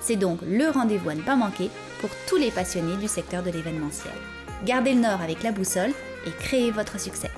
C'est 0.00 0.16
donc 0.16 0.40
le 0.42 0.68
rendez-vous 0.68 1.10
à 1.10 1.14
ne 1.14 1.22
pas 1.22 1.36
manquer 1.36 1.70
pour 2.00 2.10
tous 2.28 2.36
les 2.36 2.50
passionnés 2.50 2.96
du 2.96 3.08
secteur 3.08 3.42
de 3.42 3.50
l'événementiel. 3.50 4.14
Gardez 4.64 4.94
le 4.94 5.00
nord 5.00 5.20
avec 5.20 5.42
la 5.42 5.52
boussole 5.52 5.92
et 6.26 6.30
créez 6.30 6.70
votre 6.70 6.98
succès. 7.00 7.30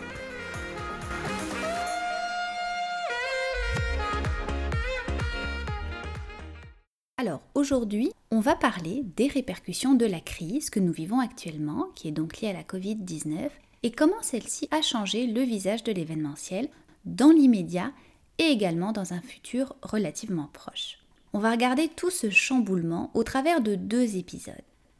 Alors 7.20 7.40
aujourd'hui, 7.54 8.12
on 8.30 8.38
va 8.38 8.54
parler 8.54 9.02
des 9.16 9.26
répercussions 9.26 9.94
de 9.94 10.06
la 10.06 10.20
crise 10.20 10.70
que 10.70 10.78
nous 10.78 10.92
vivons 10.92 11.18
actuellement, 11.18 11.88
qui 11.96 12.06
est 12.06 12.12
donc 12.12 12.40
liée 12.40 12.50
à 12.50 12.52
la 12.52 12.62
Covid-19, 12.62 13.50
et 13.82 13.90
comment 13.90 14.22
celle-ci 14.22 14.68
a 14.70 14.82
changé 14.82 15.26
le 15.26 15.42
visage 15.42 15.82
de 15.82 15.92
l'événementiel 15.92 16.68
dans 17.04 17.30
l'immédiat 17.30 17.92
et 18.38 18.44
également 18.44 18.92
dans 18.92 19.14
un 19.14 19.20
futur 19.20 19.74
relativement 19.82 20.48
proche. 20.52 20.97
On 21.34 21.40
va 21.40 21.50
regarder 21.50 21.88
tout 21.88 22.10
ce 22.10 22.30
chamboulement 22.30 23.10
au 23.12 23.22
travers 23.22 23.60
de 23.60 23.74
deux 23.74 24.16
épisodes. 24.16 24.54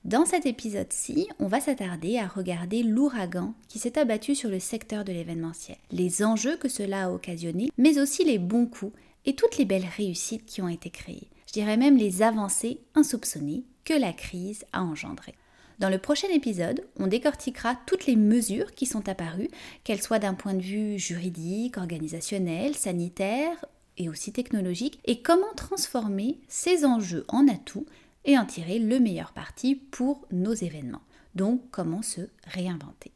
Dans 0.05 0.27
cet 0.27 0.45
épisode-ci, 0.47 1.27
on 1.39 1.49
va 1.49 1.61
s'attarder 1.61 2.19
à 2.19 2.27
regarder 2.27 2.83
l'ouragan 2.83 3.55
qui 3.67 3.79
s'est 3.79 3.99
abattu 3.99 4.35
sur 4.35 4.51
le 4.51 4.61
secteur 4.61 5.05
de 5.05 5.13
l'événementiel, 5.13 5.79
les 5.91 6.23
enjeux 6.23 6.57
que 6.57 6.69
cela 6.69 7.05
a 7.07 7.11
occasionné, 7.11 7.71
mais 7.79 7.99
aussi 7.99 8.25
les 8.25 8.39
bons 8.39 8.67
coups 8.67 8.93
et 9.27 9.35
toutes 9.35 9.57
les 9.57 9.65
belles 9.65 9.89
réussites 9.97 10.47
qui 10.47 10.61
ont 10.61 10.69
été 10.69 10.91
créées. 10.91 11.29
Je 11.47 11.55
dirais 11.55 11.79
même 11.79 11.97
les 11.97 12.23
avancées 12.23 12.81
insoupçonnées 12.95 13.65
que 13.85 13.95
la 13.95 14.13
crise 14.13 14.65
a 14.73 14.83
engendrées. 14.83 15.35
Dans 15.79 15.91
le 15.91 15.99
prochain 15.99 16.29
épisode, 16.29 16.85
on 16.99 17.07
décortiquera 17.07 17.77
toutes 17.87 18.07
les 18.07 18.17
mesures 18.17 18.75
qui 18.75 18.85
sont 18.85 19.09
apparues, 19.09 19.49
qu'elles 19.83 20.03
soient 20.03 20.19
d'un 20.19 20.35
point 20.35 20.55
de 20.55 20.63
vue 20.63 20.99
juridique, 20.99 21.79
organisationnel, 21.79 22.75
sanitaire 22.75 23.65
et 23.99 24.09
aussi 24.09 24.33
technologique, 24.33 25.01
et 25.05 25.21
comment 25.21 25.53
transformer 25.57 26.41
ces 26.49 26.85
enjeux 26.85 27.25
en 27.29 27.47
atouts 27.49 27.87
et 28.25 28.39
en 28.39 28.47
tirer 28.47 28.79
le 28.79 28.99
meilleur 29.01 29.33
parti 29.33 29.75
pour 29.75 30.27
nos 30.33 30.55
événements. 30.55 31.03
Donc 31.35 31.61
comment 31.71 32.03
se 32.03 32.23
réinventer. 32.47 33.13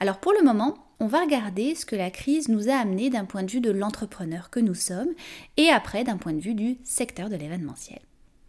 Alors 0.00 0.18
pour 0.18 0.32
le 0.32 0.42
moment, 0.42 0.76
on 1.00 1.06
va 1.06 1.20
regarder 1.20 1.74
ce 1.74 1.86
que 1.86 1.96
la 1.96 2.10
crise 2.10 2.48
nous 2.48 2.68
a 2.68 2.74
amené 2.74 3.10
d'un 3.10 3.24
point 3.24 3.42
de 3.42 3.50
vue 3.50 3.60
de 3.60 3.70
l'entrepreneur 3.70 4.50
que 4.50 4.60
nous 4.60 4.74
sommes 4.74 5.12
et 5.56 5.68
après 5.68 6.04
d'un 6.04 6.16
point 6.16 6.32
de 6.32 6.40
vue 6.40 6.54
du 6.54 6.78
secteur 6.84 7.28
de 7.28 7.36
l'événementiel. 7.36 8.00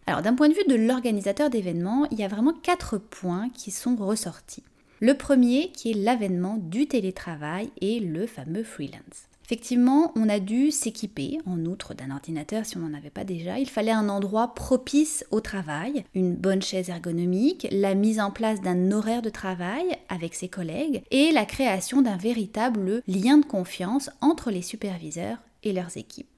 Alors 0.08 0.22
d'un 0.22 0.36
point 0.36 0.50
de 0.50 0.54
vue 0.54 0.68
de 0.68 0.76
l'organisateur 0.76 1.50
d'événements, 1.50 2.08
il 2.12 2.20
y 2.20 2.24
a 2.24 2.28
vraiment 2.28 2.54
quatre 2.54 2.98
points 2.98 3.50
qui 3.50 3.72
sont 3.72 3.96
ressortis. 3.96 4.64
Le 5.00 5.16
premier 5.16 5.72
qui 5.72 5.92
est 5.92 5.96
l'avènement 5.96 6.58
du 6.58 6.88
télétravail 6.88 7.70
et 7.82 8.00
le 8.00 8.28
fameux 8.28 8.64
freelance. 8.64 9.30
Effectivement, 9.46 10.12
on 10.16 10.28
a 10.28 10.40
dû 10.40 10.72
s'équiper, 10.72 11.38
en 11.46 11.66
outre 11.66 11.94
d'un 11.94 12.10
ordinateur 12.10 12.66
si 12.66 12.78
on 12.78 12.80
n'en 12.80 12.98
avait 12.98 13.12
pas 13.12 13.24
déjà. 13.24 13.60
Il 13.60 13.70
fallait 13.70 13.92
un 13.92 14.10
endroit 14.10 14.56
propice 14.56 15.24
au 15.30 15.40
travail, 15.40 16.04
une 16.16 16.36
bonne 16.36 16.64
chaise 16.64 16.90
ergonomique, 16.90 17.68
la 17.72 17.94
mise 17.94 18.20
en 18.20 18.32
place 18.32 18.62
d'un 18.62 18.92
horaire 18.92 19.22
de 19.22 19.30
travail 19.30 19.86
avec 20.10 20.34
ses 20.34 20.50
collègues 20.50 21.04
et 21.12 21.32
la 21.32 21.46
création 21.46 22.02
d'un 22.02 22.18
véritable 22.18 23.04
lien 23.08 23.38
de 23.38 23.46
confiance 23.46 24.10
entre 24.20 24.50
les 24.50 24.64
superviseurs 24.64 25.38
et 25.62 25.74
leurs 25.74 25.96
équipes. 25.96 26.35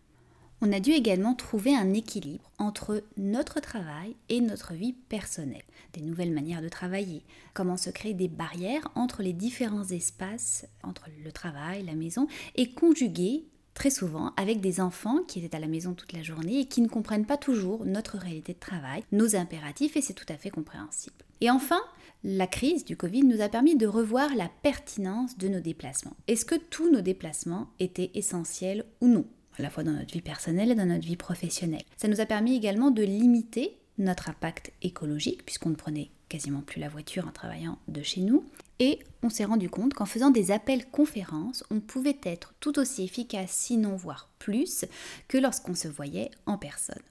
On 0.60 0.72
a 0.72 0.80
dû 0.80 0.92
également 0.92 1.36
trouver 1.36 1.76
un 1.76 1.94
équilibre 1.94 2.50
entre 2.58 3.04
notre 3.16 3.60
travail 3.60 4.16
et 4.30 4.42
notre 4.42 4.74
vie 4.74 4.94
personnelle, 4.94 5.62
des 5.94 6.02
nouvelles 6.02 6.34
manières 6.34 6.64
de 6.64 6.70
travailler, 6.70 7.24
comment 7.54 7.78
se 7.78 7.92
créer 7.92 8.16
des 8.16 8.28
barrières 8.28 8.88
entre 8.96 9.22
les 9.22 9.34
différents 9.34 9.86
espaces, 9.86 10.66
entre 10.82 11.10
le 11.24 11.32
travail, 11.32 11.86
la 11.86 11.94
maison, 11.94 12.28
et 12.56 12.72
conjuguer 12.72 13.46
très 13.76 13.92
souvent 13.92 14.34
avec 14.36 14.60
des 14.60 14.82
enfants 14.82 15.20
qui 15.28 15.46
étaient 15.46 15.56
à 15.56 15.60
la 15.60 15.68
maison 15.68 15.94
toute 15.94 16.14
la 16.14 16.24
journée 16.24 16.62
et 16.62 16.66
qui 16.66 16.82
ne 16.82 16.88
comprennent 16.88 17.28
pas 17.28 17.38
toujours 17.38 17.86
notre 17.86 18.18
réalité 18.18 18.54
de 18.54 18.60
travail, 18.60 19.04
nos 19.12 19.36
impératifs, 19.36 19.96
et 19.96 20.02
c'est 20.02 20.16
tout 20.16 20.26
à 20.28 20.38
fait 20.38 20.50
compréhensible. 20.50 21.16
Et 21.40 21.52
enfin, 21.52 21.82
la 22.24 22.48
crise 22.48 22.84
du 22.84 22.98
Covid 22.98 23.22
nous 23.22 23.42
a 23.42 23.50
permis 23.50 23.76
de 23.76 23.86
revoir 23.86 24.34
la 24.36 24.50
pertinence 24.64 25.38
de 25.38 25.50
nos 25.50 25.60
déplacements. 25.60 26.18
Est-ce 26.28 26.46
que 26.46 26.56
tous 26.56 26.92
nos 26.92 27.02
déplacements 27.02 27.68
étaient 27.80 28.10
essentiels 28.16 28.86
ou 29.02 29.08
non? 29.08 29.26
À 29.58 29.62
la 29.62 29.70
fois 29.70 29.84
dans 29.84 29.92
notre 29.92 30.14
vie 30.14 30.22
personnelle 30.22 30.72
et 30.72 30.76
dans 30.76 30.86
notre 30.86 31.06
vie 31.06 31.16
professionnelle. 31.16 31.84
Ça 31.98 32.08
nous 32.08 32.22
a 32.22 32.26
permis 32.26 32.56
également 32.56 32.92
de 32.92 33.04
limiter 33.04 33.78
notre 33.98 34.30
impact 34.30 34.72
écologique, 34.82 35.46
puisqu'on 35.46 35.70
ne 35.70 35.76
prenait 35.76 36.12
quasiment 36.30 36.62
plus 36.62 36.80
la 36.80 36.90
voiture 36.90 37.28
en 37.28 37.32
travaillant 37.32 37.80
de 37.88 38.02
chez 38.04 38.22
nous. 38.22 38.46
Et 38.80 39.00
on 39.24 39.30
s'est 39.30 39.46
rendu 39.46 39.70
compte 39.70 39.94
qu'en 39.94 40.06
faisant 40.06 40.30
des 40.30 40.52
appels 40.52 40.86
conférences, 40.86 41.64
on 41.72 41.80
pouvait 41.80 42.20
être 42.24 42.54
tout 42.60 42.78
aussi 42.80 43.04
efficace, 43.04 43.52
sinon 43.52 43.96
voire 43.96 44.30
plus, 44.38 44.86
que 45.28 45.38
lorsqu'on 45.38 45.74
se 45.74 45.88
voyait 45.88 46.30
en 46.46 46.58
personne. 46.58 47.02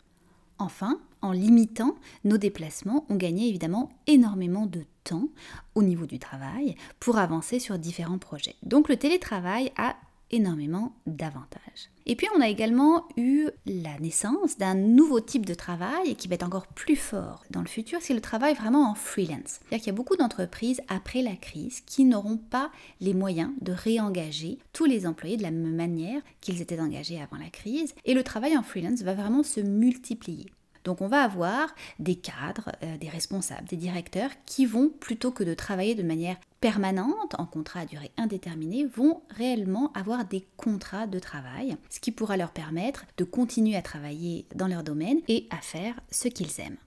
Enfin, 0.58 1.00
en 1.20 1.32
limitant 1.32 1.96
nos 2.24 2.38
déplacements, 2.38 3.04
on 3.08 3.16
gagnait 3.16 3.48
évidemment 3.48 3.90
énormément 4.06 4.66
de 4.66 4.84
temps 5.04 5.28
au 5.74 5.82
niveau 5.82 6.06
du 6.06 6.18
travail 6.18 6.76
pour 6.98 7.18
avancer 7.18 7.58
sur 7.58 7.78
différents 7.78 8.18
projets. 8.18 8.56
Donc 8.62 8.88
le 8.88 8.96
télétravail 8.96 9.70
a 9.76 9.96
énormément 10.30 10.94
d'avantages. 11.06 11.90
Et 12.06 12.14
puis 12.16 12.28
on 12.36 12.40
a 12.40 12.48
également 12.48 13.06
eu 13.16 13.48
la 13.66 13.98
naissance 13.98 14.58
d'un 14.58 14.74
nouveau 14.74 15.20
type 15.20 15.44
de 15.44 15.54
travail 15.54 16.16
qui 16.16 16.28
va 16.28 16.34
être 16.34 16.46
encore 16.46 16.66
plus 16.68 16.96
fort 16.96 17.44
dans 17.50 17.60
le 17.60 17.66
futur, 17.66 17.98
c'est 18.00 18.14
le 18.14 18.20
travail 18.20 18.54
vraiment 18.54 18.90
en 18.90 18.94
freelance. 18.94 19.60
C'est-à-dire 19.60 19.78
qu'il 19.78 19.86
y 19.86 19.90
a 19.90 19.92
beaucoup 19.92 20.16
d'entreprises 20.16 20.80
après 20.88 21.22
la 21.22 21.36
crise 21.36 21.80
qui 21.80 22.04
n'auront 22.04 22.38
pas 22.38 22.70
les 23.00 23.14
moyens 23.14 23.50
de 23.60 23.72
réengager 23.72 24.58
tous 24.72 24.84
les 24.84 25.06
employés 25.06 25.36
de 25.36 25.42
la 25.42 25.50
même 25.50 25.74
manière 25.74 26.22
qu'ils 26.40 26.62
étaient 26.62 26.80
engagés 26.80 27.20
avant 27.20 27.38
la 27.38 27.50
crise 27.50 27.94
et 28.04 28.14
le 28.14 28.22
travail 28.22 28.56
en 28.56 28.62
freelance 28.62 29.02
va 29.02 29.14
vraiment 29.14 29.42
se 29.42 29.60
multiplier. 29.60 30.46
Donc 30.86 31.00
on 31.00 31.08
va 31.08 31.22
avoir 31.22 31.74
des 31.98 32.14
cadres, 32.14 32.70
euh, 32.84 32.96
des 32.96 33.08
responsables, 33.08 33.66
des 33.66 33.76
directeurs 33.76 34.30
qui 34.46 34.66
vont, 34.66 34.88
plutôt 34.88 35.32
que 35.32 35.42
de 35.42 35.52
travailler 35.52 35.96
de 35.96 36.04
manière 36.04 36.36
permanente, 36.60 37.34
en 37.38 37.44
contrat 37.44 37.80
à 37.80 37.86
durée 37.86 38.12
indéterminée, 38.16 38.86
vont 38.86 39.20
réellement 39.30 39.92
avoir 39.94 40.24
des 40.24 40.46
contrats 40.56 41.08
de 41.08 41.18
travail, 41.18 41.76
ce 41.90 41.98
qui 41.98 42.12
pourra 42.12 42.36
leur 42.36 42.52
permettre 42.52 43.04
de 43.16 43.24
continuer 43.24 43.74
à 43.74 43.82
travailler 43.82 44.46
dans 44.54 44.68
leur 44.68 44.84
domaine 44.84 45.18
et 45.26 45.48
à 45.50 45.56
faire 45.56 45.98
ce 46.12 46.28
qu'ils 46.28 46.60
aiment. 46.60 46.78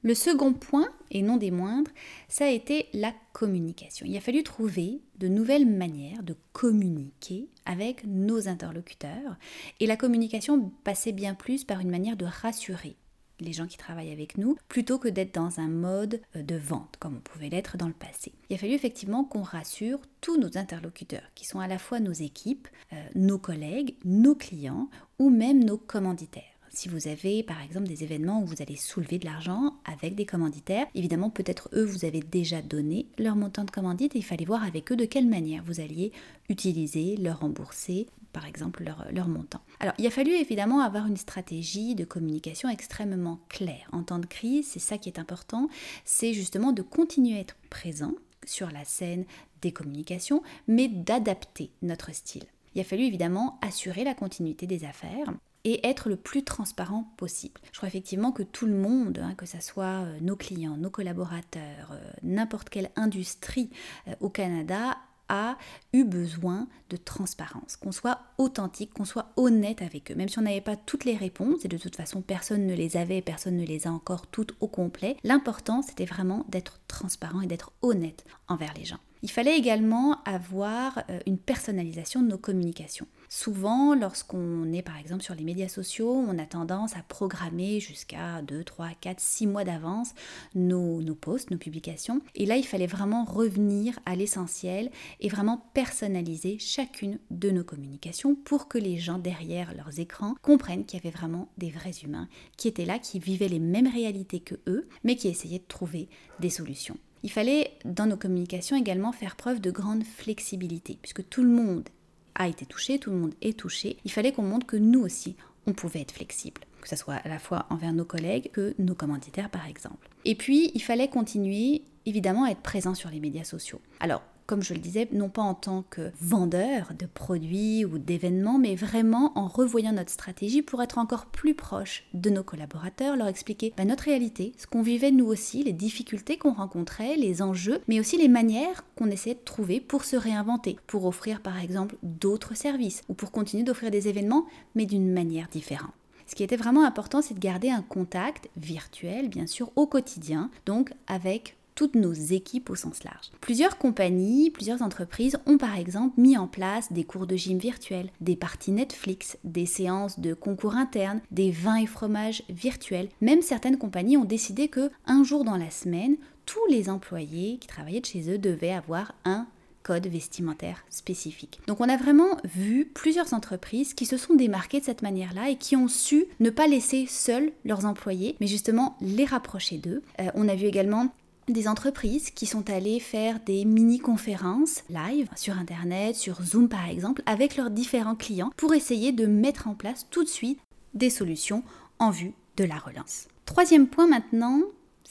Le 0.00 0.14
second 0.14 0.54
point, 0.54 0.88
et 1.10 1.22
non 1.22 1.36
des 1.36 1.50
moindres, 1.50 1.90
ça 2.28 2.46
a 2.46 2.48
été 2.48 2.88
la 2.94 3.12
communication. 3.34 4.06
Il 4.08 4.16
a 4.16 4.20
fallu 4.20 4.42
trouver 4.42 5.02
de 5.18 5.28
nouvelles 5.28 5.66
manières 5.66 6.22
de 6.22 6.34
communiquer 6.52 7.48
avec 7.66 8.04
nos 8.06 8.48
interlocuteurs, 8.48 9.36
et 9.78 9.86
la 9.86 9.96
communication 9.96 10.72
passait 10.84 11.12
bien 11.12 11.34
plus 11.34 11.64
par 11.64 11.80
une 11.80 11.90
manière 11.90 12.16
de 12.16 12.24
rassurer, 12.24 12.96
les 13.42 13.52
gens 13.52 13.66
qui 13.66 13.76
travaillent 13.76 14.12
avec 14.12 14.38
nous, 14.38 14.56
plutôt 14.68 14.98
que 14.98 15.08
d'être 15.08 15.34
dans 15.34 15.60
un 15.60 15.68
mode 15.68 16.20
euh, 16.36 16.42
de 16.42 16.56
vente, 16.56 16.96
comme 16.98 17.16
on 17.16 17.20
pouvait 17.20 17.48
l'être 17.48 17.76
dans 17.76 17.88
le 17.88 17.92
passé. 17.92 18.32
Il 18.48 18.54
a 18.54 18.58
fallu 18.58 18.72
effectivement 18.72 19.24
qu'on 19.24 19.42
rassure 19.42 20.00
tous 20.20 20.38
nos 20.38 20.56
interlocuteurs, 20.56 21.30
qui 21.34 21.46
sont 21.46 21.60
à 21.60 21.68
la 21.68 21.78
fois 21.78 22.00
nos 22.00 22.12
équipes, 22.12 22.68
euh, 22.92 22.96
nos 23.14 23.38
collègues, 23.38 23.96
nos 24.04 24.34
clients 24.34 24.88
ou 25.18 25.30
même 25.30 25.64
nos 25.64 25.78
commanditaires. 25.78 26.44
Si 26.74 26.88
vous 26.88 27.06
avez 27.06 27.42
par 27.42 27.60
exemple 27.60 27.86
des 27.86 28.02
événements 28.02 28.40
où 28.42 28.46
vous 28.46 28.62
allez 28.62 28.76
soulever 28.76 29.18
de 29.18 29.26
l'argent 29.26 29.74
avec 29.84 30.14
des 30.14 30.24
commanditaires, 30.24 30.86
évidemment 30.94 31.28
peut-être 31.28 31.68
eux 31.74 31.84
vous 31.84 32.06
avez 32.06 32.20
déjà 32.20 32.62
donné 32.62 33.06
leur 33.18 33.36
montant 33.36 33.64
de 33.64 33.70
commandite 33.70 34.16
et 34.16 34.20
il 34.20 34.24
fallait 34.24 34.46
voir 34.46 34.64
avec 34.64 34.90
eux 34.90 34.96
de 34.96 35.04
quelle 35.04 35.28
manière 35.28 35.62
vous 35.64 35.80
alliez 35.80 36.12
utiliser, 36.48 37.16
leur 37.18 37.40
rembourser 37.40 38.06
par 38.32 38.46
exemple 38.46 38.84
leur, 39.10 39.28
montant. 39.28 39.60
Alors 39.80 39.94
il 39.98 40.06
a 40.06 40.10
fallu 40.10 40.32
évidemment 40.32 40.80
avoir 40.80 41.06
une 41.06 41.16
stratégie 41.16 41.94
de 41.94 42.04
communication 42.04 42.68
extrêmement 42.68 43.40
claire. 43.48 43.88
En 43.92 44.02
temps 44.02 44.18
de 44.18 44.26
crise, 44.26 44.68
c'est 44.68 44.80
ça 44.80 44.98
qui 44.98 45.08
est 45.08 45.18
important, 45.18 45.68
c'est 46.04 46.32
justement 46.32 46.72
de 46.72 46.82
continuer 46.82 47.36
à 47.36 47.40
être 47.40 47.56
présent 47.70 48.14
sur 48.44 48.70
la 48.70 48.84
scène 48.84 49.24
des 49.60 49.72
communications, 49.72 50.42
mais 50.66 50.88
d'adapter 50.88 51.70
notre 51.82 52.12
style. 52.14 52.44
Il 52.74 52.80
a 52.80 52.84
fallu 52.84 53.04
évidemment 53.04 53.58
assurer 53.60 54.02
la 54.04 54.14
continuité 54.14 54.66
des 54.66 54.84
affaires 54.84 55.32
et 55.64 55.86
être 55.86 56.08
le 56.08 56.16
plus 56.16 56.42
transparent 56.42 57.12
possible. 57.16 57.60
Je 57.70 57.76
crois 57.76 57.88
effectivement 57.88 58.32
que 58.32 58.42
tout 58.42 58.66
le 58.66 58.74
monde, 58.74 59.18
hein, 59.22 59.34
que 59.36 59.46
ce 59.46 59.60
soit 59.60 60.04
euh, 60.04 60.18
nos 60.20 60.36
clients, 60.36 60.76
nos 60.76 60.90
collaborateurs, 60.90 61.92
euh, 61.92 62.10
n'importe 62.22 62.68
quelle 62.68 62.90
industrie 62.96 63.70
euh, 64.08 64.14
au 64.20 64.28
Canada, 64.28 64.96
a 65.32 65.56
eu 65.92 66.04
besoin 66.04 66.68
de 66.90 66.96
transparence, 66.96 67.76
qu'on 67.76 67.90
soit 67.90 68.20
authentique, 68.38 68.92
qu'on 68.92 69.06
soit 69.06 69.32
honnête 69.36 69.82
avec 69.82 70.12
eux. 70.12 70.14
Même 70.14 70.28
si 70.28 70.38
on 70.38 70.42
n'avait 70.42 70.60
pas 70.60 70.76
toutes 70.76 71.06
les 71.06 71.16
réponses, 71.16 71.64
et 71.64 71.68
de 71.68 71.78
toute 71.78 71.96
façon 71.96 72.20
personne 72.20 72.66
ne 72.66 72.74
les 72.74 72.96
avait, 72.96 73.22
personne 73.22 73.56
ne 73.56 73.64
les 73.64 73.86
a 73.86 73.90
encore 73.90 74.26
toutes 74.26 74.54
au 74.60 74.68
complet, 74.68 75.16
l'important 75.24 75.82
c'était 75.82 76.04
vraiment 76.04 76.44
d'être 76.48 76.80
transparent 76.86 77.40
et 77.40 77.46
d'être 77.46 77.72
honnête 77.80 78.24
envers 78.46 78.74
les 78.74 78.84
gens. 78.84 78.98
Il 79.22 79.30
fallait 79.30 79.56
également 79.56 80.22
avoir 80.24 80.98
euh, 81.08 81.18
une 81.26 81.38
personnalisation 81.38 82.22
de 82.22 82.28
nos 82.28 82.38
communications. 82.38 83.06
Souvent, 83.34 83.94
lorsqu'on 83.94 84.70
est 84.74 84.82
par 84.82 84.98
exemple 84.98 85.22
sur 85.22 85.34
les 85.34 85.42
médias 85.42 85.66
sociaux, 85.66 86.12
on 86.12 86.38
a 86.38 86.44
tendance 86.44 86.98
à 86.98 87.02
programmer 87.02 87.80
jusqu'à 87.80 88.42
2, 88.42 88.62
3, 88.62 88.90
4, 89.00 89.18
6 89.18 89.46
mois 89.46 89.64
d'avance 89.64 90.12
nos, 90.54 91.00
posts, 91.14 91.50
nos 91.50 91.56
publications. 91.56 92.20
Et 92.34 92.44
là, 92.44 92.58
il 92.58 92.66
fallait 92.66 92.86
vraiment 92.86 93.24
revenir 93.24 93.98
à 94.04 94.16
l'essentiel 94.16 94.90
et 95.20 95.30
vraiment 95.30 95.64
personnaliser 95.72 96.58
chacune 96.58 97.18
de 97.30 97.50
nos 97.50 97.64
communications 97.64 98.34
pour 98.34 98.68
que 98.68 98.76
les 98.76 98.98
gens 98.98 99.18
derrière 99.18 99.74
leurs 99.74 99.98
écrans 99.98 100.34
comprennent 100.42 100.84
qu'il 100.84 101.02
y 101.02 101.02
avait 101.02 101.16
vraiment 101.16 101.48
des 101.56 101.70
vrais 101.70 102.02
humains 102.04 102.28
qui 102.58 102.68
étaient 102.68 102.84
là, 102.84 102.98
qui 102.98 103.18
vivaient 103.18 103.48
les 103.48 103.60
mêmes 103.60 103.88
réalités 103.88 104.40
que 104.40 104.56
eux, 104.66 104.90
mais 105.04 105.16
qui 105.16 105.28
essayaient 105.28 105.58
de 105.58 105.64
trouver 105.64 106.10
des 106.40 106.50
solutions. 106.50 106.98
Il 107.22 107.30
fallait 107.30 107.78
dans 107.86 108.04
nos 108.04 108.18
communications 108.18 108.76
également 108.76 109.12
faire 109.12 109.36
preuve 109.36 109.62
de 109.62 109.70
grande 109.70 110.04
flexibilité, 110.04 110.98
puisque 111.00 111.26
tout 111.30 111.42
le 111.42 111.48
monde 111.48 111.88
a 112.34 112.48
été 112.48 112.66
touché, 112.66 112.98
tout 112.98 113.10
le 113.10 113.16
monde 113.16 113.34
est 113.42 113.58
touché. 113.58 113.96
Il 114.04 114.10
fallait 114.10 114.32
qu'on 114.32 114.42
montre 114.42 114.66
que 114.66 114.76
nous 114.76 115.00
aussi, 115.00 115.36
on 115.66 115.72
pouvait 115.72 116.00
être 116.00 116.12
flexible, 116.12 116.62
que 116.80 116.88
ce 116.88 116.96
soit 116.96 117.14
à 117.14 117.28
la 117.28 117.38
fois 117.38 117.66
envers 117.70 117.92
nos 117.92 118.04
collègues 118.04 118.50
que 118.52 118.74
nos 118.78 118.94
commanditaires 118.94 119.50
par 119.50 119.66
exemple. 119.66 120.08
Et 120.24 120.34
puis, 120.34 120.70
il 120.74 120.82
fallait 120.82 121.08
continuer 121.08 121.82
évidemment 122.06 122.44
à 122.44 122.50
être 122.50 122.62
présent 122.62 122.94
sur 122.94 123.10
les 123.10 123.20
médias 123.20 123.44
sociaux. 123.44 123.80
Alors, 124.00 124.22
comme 124.46 124.62
je 124.62 124.74
le 124.74 124.80
disais, 124.80 125.08
non 125.12 125.28
pas 125.28 125.42
en 125.42 125.54
tant 125.54 125.84
que 125.90 126.10
vendeur 126.20 126.92
de 126.98 127.06
produits 127.06 127.84
ou 127.84 127.98
d'événements, 127.98 128.58
mais 128.58 128.74
vraiment 128.74 129.32
en 129.36 129.46
revoyant 129.46 129.92
notre 129.92 130.10
stratégie 130.10 130.62
pour 130.62 130.82
être 130.82 130.98
encore 130.98 131.26
plus 131.26 131.54
proche 131.54 132.04
de 132.14 132.30
nos 132.30 132.42
collaborateurs, 132.42 133.16
leur 133.16 133.28
expliquer 133.28 133.72
bah, 133.76 133.84
notre 133.84 134.04
réalité, 134.04 134.52
ce 134.58 134.66
qu'on 134.66 134.82
vivait 134.82 135.10
nous 135.10 135.26
aussi, 135.26 135.62
les 135.62 135.72
difficultés 135.72 136.36
qu'on 136.36 136.52
rencontrait, 136.52 137.16
les 137.16 137.42
enjeux, 137.42 137.80
mais 137.88 138.00
aussi 138.00 138.16
les 138.16 138.28
manières 138.28 138.84
qu'on 138.96 139.10
essayait 139.10 139.34
de 139.34 139.40
trouver 139.44 139.80
pour 139.80 140.04
se 140.04 140.16
réinventer, 140.16 140.76
pour 140.86 141.04
offrir 141.04 141.40
par 141.40 141.58
exemple 141.58 141.96
d'autres 142.02 142.56
services 142.56 143.02
ou 143.08 143.14
pour 143.14 143.30
continuer 143.32 143.64
d'offrir 143.64 143.90
des 143.90 144.08
événements, 144.08 144.46
mais 144.74 144.86
d'une 144.86 145.12
manière 145.12 145.48
différente. 145.48 145.92
Ce 146.26 146.34
qui 146.34 146.44
était 146.44 146.56
vraiment 146.56 146.84
important, 146.84 147.20
c'est 147.20 147.34
de 147.34 147.40
garder 147.40 147.68
un 147.68 147.82
contact 147.82 148.48
virtuel, 148.56 149.28
bien 149.28 149.46
sûr, 149.46 149.70
au 149.76 149.86
quotidien, 149.86 150.50
donc 150.64 150.92
avec 151.06 151.56
toutes 151.74 151.94
nos 151.94 152.12
équipes 152.12 152.70
au 152.70 152.74
sens 152.74 153.04
large. 153.04 153.30
Plusieurs 153.40 153.78
compagnies, 153.78 154.50
plusieurs 154.50 154.82
entreprises 154.82 155.38
ont 155.46 155.58
par 155.58 155.76
exemple 155.78 156.20
mis 156.20 156.36
en 156.36 156.46
place 156.46 156.92
des 156.92 157.04
cours 157.04 157.26
de 157.26 157.36
gym 157.36 157.58
virtuels, 157.58 158.10
des 158.20 158.36
parties 158.36 158.72
Netflix, 158.72 159.38
des 159.44 159.66
séances 159.66 160.20
de 160.20 160.34
concours 160.34 160.76
internes, 160.76 161.20
des 161.30 161.50
vins 161.50 161.76
et 161.76 161.86
fromages 161.86 162.42
virtuels. 162.48 163.08
Même 163.20 163.42
certaines 163.42 163.78
compagnies 163.78 164.16
ont 164.16 164.24
décidé 164.24 164.68
que 164.68 164.90
un 165.06 165.24
jour 165.24 165.44
dans 165.44 165.56
la 165.56 165.70
semaine, 165.70 166.16
tous 166.46 166.66
les 166.68 166.88
employés 166.90 167.58
qui 167.58 167.68
travaillaient 167.68 168.00
de 168.00 168.06
chez 168.06 168.30
eux 168.30 168.38
devaient 168.38 168.72
avoir 168.72 169.14
un 169.24 169.46
code 169.82 170.06
vestimentaire 170.06 170.84
spécifique. 170.90 171.60
Donc 171.66 171.80
on 171.80 171.88
a 171.88 171.96
vraiment 171.96 172.36
vu 172.44 172.84
plusieurs 172.86 173.34
entreprises 173.34 173.94
qui 173.94 174.06
se 174.06 174.16
sont 174.16 174.34
démarquées 174.34 174.80
de 174.80 174.84
cette 174.84 175.02
manière-là 175.02 175.50
et 175.50 175.56
qui 175.56 175.76
ont 175.76 175.88
su 175.88 176.26
ne 176.40 176.50
pas 176.50 176.66
laisser 176.66 177.06
seuls 177.08 177.52
leurs 177.64 177.84
employés, 177.84 178.36
mais 178.40 178.46
justement 178.46 178.96
les 179.00 179.24
rapprocher 179.24 179.78
d'eux. 179.78 180.02
Euh, 180.20 180.30
on 180.34 180.48
a 180.48 180.54
vu 180.54 180.66
également 180.66 181.12
des 181.48 181.68
entreprises 181.68 182.30
qui 182.30 182.46
sont 182.46 182.70
allées 182.70 183.00
faire 183.00 183.40
des 183.40 183.64
mini-conférences 183.64 184.82
live 184.88 185.28
sur 185.36 185.58
Internet, 185.58 186.16
sur 186.16 186.42
Zoom 186.42 186.68
par 186.68 186.88
exemple, 186.88 187.22
avec 187.26 187.56
leurs 187.56 187.70
différents 187.70 188.14
clients 188.14 188.50
pour 188.56 188.74
essayer 188.74 189.12
de 189.12 189.26
mettre 189.26 189.68
en 189.68 189.74
place 189.74 190.06
tout 190.10 190.24
de 190.24 190.28
suite 190.28 190.60
des 190.94 191.10
solutions 191.10 191.62
en 191.98 192.10
vue 192.10 192.32
de 192.56 192.64
la 192.64 192.76
relance. 192.76 193.28
Troisième 193.46 193.88
point 193.88 194.06
maintenant, 194.06 194.60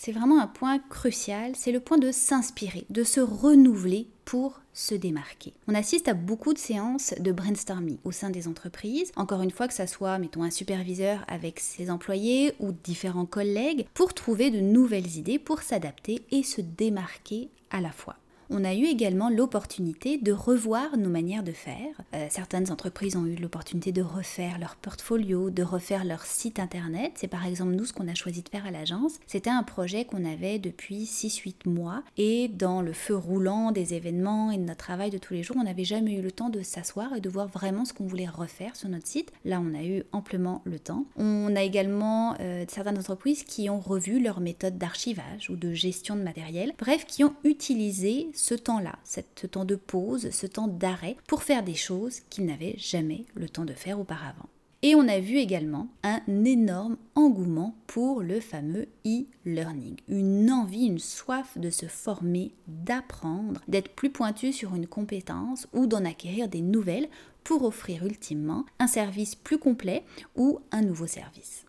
c'est 0.04 0.12
vraiment 0.12 0.42
un 0.42 0.48
point 0.48 0.80
crucial, 0.80 1.52
c'est 1.56 1.72
le 1.72 1.80
point 1.80 2.00
de 2.00 2.12
s'inspirer, 2.12 2.88
de 2.90 3.04
se 3.04 3.20
renouveler 3.20 4.08
pour 4.26 4.60
se 4.74 4.96
démarquer. 4.96 5.54
On 5.68 5.76
assiste 5.76 6.08
à 6.08 6.16
beaucoup 6.16 6.56
de 6.56 6.58
séances 6.58 7.14
de 7.20 7.32
brainstorming 7.32 8.00
au 8.04 8.12
sein 8.12 8.32
des 8.32 8.48
entreprises, 8.48 9.12
encore 9.16 9.44
une 9.44 9.52
fois 9.52 9.68
que 9.68 9.76
ça 9.76 9.86
soit, 9.86 10.18
mettons, 10.18 10.42
un 10.42 10.50
superviseur 10.50 11.24
avec 11.28 11.60
ses 11.60 11.92
employés 11.92 12.56
ou 12.60 12.72
différents 12.72 13.28
collègues, 13.28 13.86
pour 13.94 14.16
trouver 14.16 14.50
de 14.50 14.60
nouvelles 14.60 15.18
idées, 15.18 15.38
pour 15.38 15.62
s'adapter 15.62 16.26
et 16.32 16.42
se 16.42 16.62
démarquer 16.62 17.50
à 17.70 17.80
la 17.80 17.92
fois 17.92 18.16
on 18.52 18.64
a 18.66 18.74
eu 18.74 18.84
également 18.86 19.30
l'opportunité 19.30 20.18
de 20.18 20.32
revoir 20.32 20.98
nos 20.98 21.10
manières 21.10 21.44
de 21.44 21.52
faire. 21.52 22.02
Euh, 22.14 22.28
certaines 22.30 22.72
entreprises 22.72 23.16
ont 23.16 23.26
eu 23.26 23.36
l'opportunité 23.36 23.92
de 23.92 24.02
refaire 24.02 24.60
leur 24.60 24.76
portfolio, 24.76 25.50
de 25.50 25.64
refaire 25.64 26.04
leur 26.04 26.26
site 26.26 26.60
internet. 26.60 27.14
C'est 27.16 27.28
par 27.28 27.46
exemple 27.46 27.72
nous 27.72 27.86
ce 27.86 27.94
qu'on 27.94 28.08
a 28.08 28.14
choisi 28.14 28.42
de 28.42 28.50
faire 28.50 28.66
à 28.66 28.72
l'agence. 28.72 29.14
C'était 29.26 29.50
un 29.50 29.64
projet 29.64 30.06
qu'on 30.06 30.26
avait 30.26 30.60
depuis 30.60 31.06
6-8 31.06 31.70
mois 31.70 32.04
et 32.18 32.50
dans 32.50 32.82
le 32.82 32.94
feu 32.94 33.16
roulant 33.16 33.72
des 33.72 33.94
événements 33.94 34.52
et 34.52 34.58
de 34.58 34.64
notre 34.64 34.84
travail 34.84 35.10
de 35.10 35.18
tous 35.18 35.34
les 35.34 35.44
jours, 35.44 35.56
on 35.60 35.64
n'avait 35.64 35.86
jamais 35.86 36.16
eu 36.16 36.22
le 36.22 36.32
temps 36.32 36.50
de 36.50 36.62
s'asseoir 36.62 37.16
et 37.16 37.22
de 37.22 37.30
voir 37.30 37.48
vraiment 37.48 37.86
ce 37.86 37.94
qu'on 37.94 38.06
voulait 38.06 38.28
refaire 38.28 38.76
sur 38.76 38.90
notre 38.90 39.08
site. 39.08 39.32
Là, 39.46 39.62
on 39.62 39.74
a 39.74 39.84
eu 39.84 40.04
amplement 40.12 40.62
le 40.66 40.80
temps. 40.80 41.06
On 41.16 41.56
a 41.56 41.64
également 41.64 42.36
euh, 42.40 42.66
certaines 42.68 42.98
entreprises 42.98 43.44
qui 43.44 43.70
ont 43.70 43.80
revu 43.80 44.22
leur 44.22 44.42
méthode 44.42 44.78
d'archivage 44.78 45.50
ou 45.50 45.56
de 45.56 45.74
gestion 45.74 46.16
de 46.16 46.22
matériel, 46.22 46.74
bref, 46.78 47.06
qui 47.06 47.24
ont 47.24 47.34
utilisé 47.44 48.30
ce 48.42 48.56
temps-là, 48.56 48.98
ce 49.04 49.46
temps 49.46 49.66
de 49.66 49.76
pause, 49.76 50.32
ce 50.32 50.48
temps 50.48 50.68
d'arrêt, 50.68 51.16
pour 51.28 51.44
faire 51.44 51.64
des 51.64 51.76
choses 51.76 52.22
qu'ils 52.32 52.48
n'avaient 52.48 52.76
jamais 52.76 53.26
le 53.36 53.48
temps 53.48 53.66
de 53.66 53.74
faire 53.74 54.00
auparavant. 54.00 54.50
Et 54.82 54.96
on 54.96 55.08
a 55.08 55.20
vu 55.20 55.38
également 55.38 55.90
un 56.02 56.22
énorme 56.44 56.98
engouement 57.14 57.76
pour 57.86 58.24
le 58.24 58.40
fameux 58.40 58.88
e-learning. 59.06 59.96
Une 60.08 60.50
envie, 60.50 60.88
une 60.88 60.98
soif 60.98 61.56
de 61.56 61.70
se 61.70 61.86
former, 61.86 62.52
d'apprendre, 62.68 63.62
d'être 63.68 63.94
plus 63.94 64.10
pointu 64.10 64.52
sur 64.52 64.74
une 64.74 64.88
compétence 64.88 65.68
ou 65.72 65.86
d'en 65.86 66.04
acquérir 66.04 66.48
des 66.48 66.62
nouvelles 66.62 67.10
pour 67.44 67.64
offrir 67.64 68.04
ultimement 68.08 68.66
un 68.80 68.88
service 68.88 69.36
plus 69.36 69.60
complet 69.60 70.04
ou 70.36 70.62
un 70.72 70.82
nouveau 70.82 71.06
service. 71.06 71.66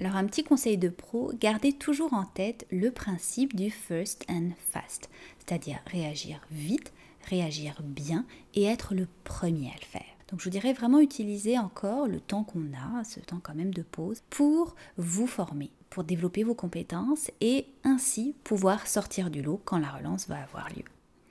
Alors 0.00 0.16
un 0.16 0.24
petit 0.24 0.44
conseil 0.44 0.78
de 0.78 0.88
pro, 0.88 1.30
gardez 1.38 1.74
toujours 1.74 2.14
en 2.14 2.24
tête 2.24 2.66
le 2.70 2.90
principe 2.90 3.54
du 3.54 3.70
first 3.70 4.24
and 4.30 4.52
fast, 4.56 5.10
c'est-à-dire 5.38 5.78
réagir 5.86 6.40
vite, 6.50 6.94
réagir 7.28 7.82
bien 7.84 8.24
et 8.54 8.64
être 8.64 8.94
le 8.94 9.06
premier 9.24 9.68
à 9.68 9.78
le 9.78 9.84
faire. 9.84 10.02
Donc 10.30 10.40
je 10.40 10.44
vous 10.44 10.50
dirais 10.50 10.72
vraiment 10.72 11.00
utiliser 11.00 11.58
encore 11.58 12.06
le 12.06 12.18
temps 12.18 12.44
qu'on 12.44 12.72
a, 12.72 13.04
ce 13.04 13.20
temps 13.20 13.40
quand 13.42 13.54
même 13.54 13.74
de 13.74 13.82
pause, 13.82 14.22
pour 14.30 14.74
vous 14.96 15.26
former, 15.26 15.70
pour 15.90 16.02
développer 16.02 16.44
vos 16.44 16.54
compétences 16.54 17.30
et 17.42 17.66
ainsi 17.84 18.34
pouvoir 18.42 18.86
sortir 18.86 19.28
du 19.28 19.42
lot 19.42 19.60
quand 19.66 19.78
la 19.78 19.90
relance 19.90 20.28
va 20.28 20.40
avoir 20.40 20.70
lieu. 20.70 20.84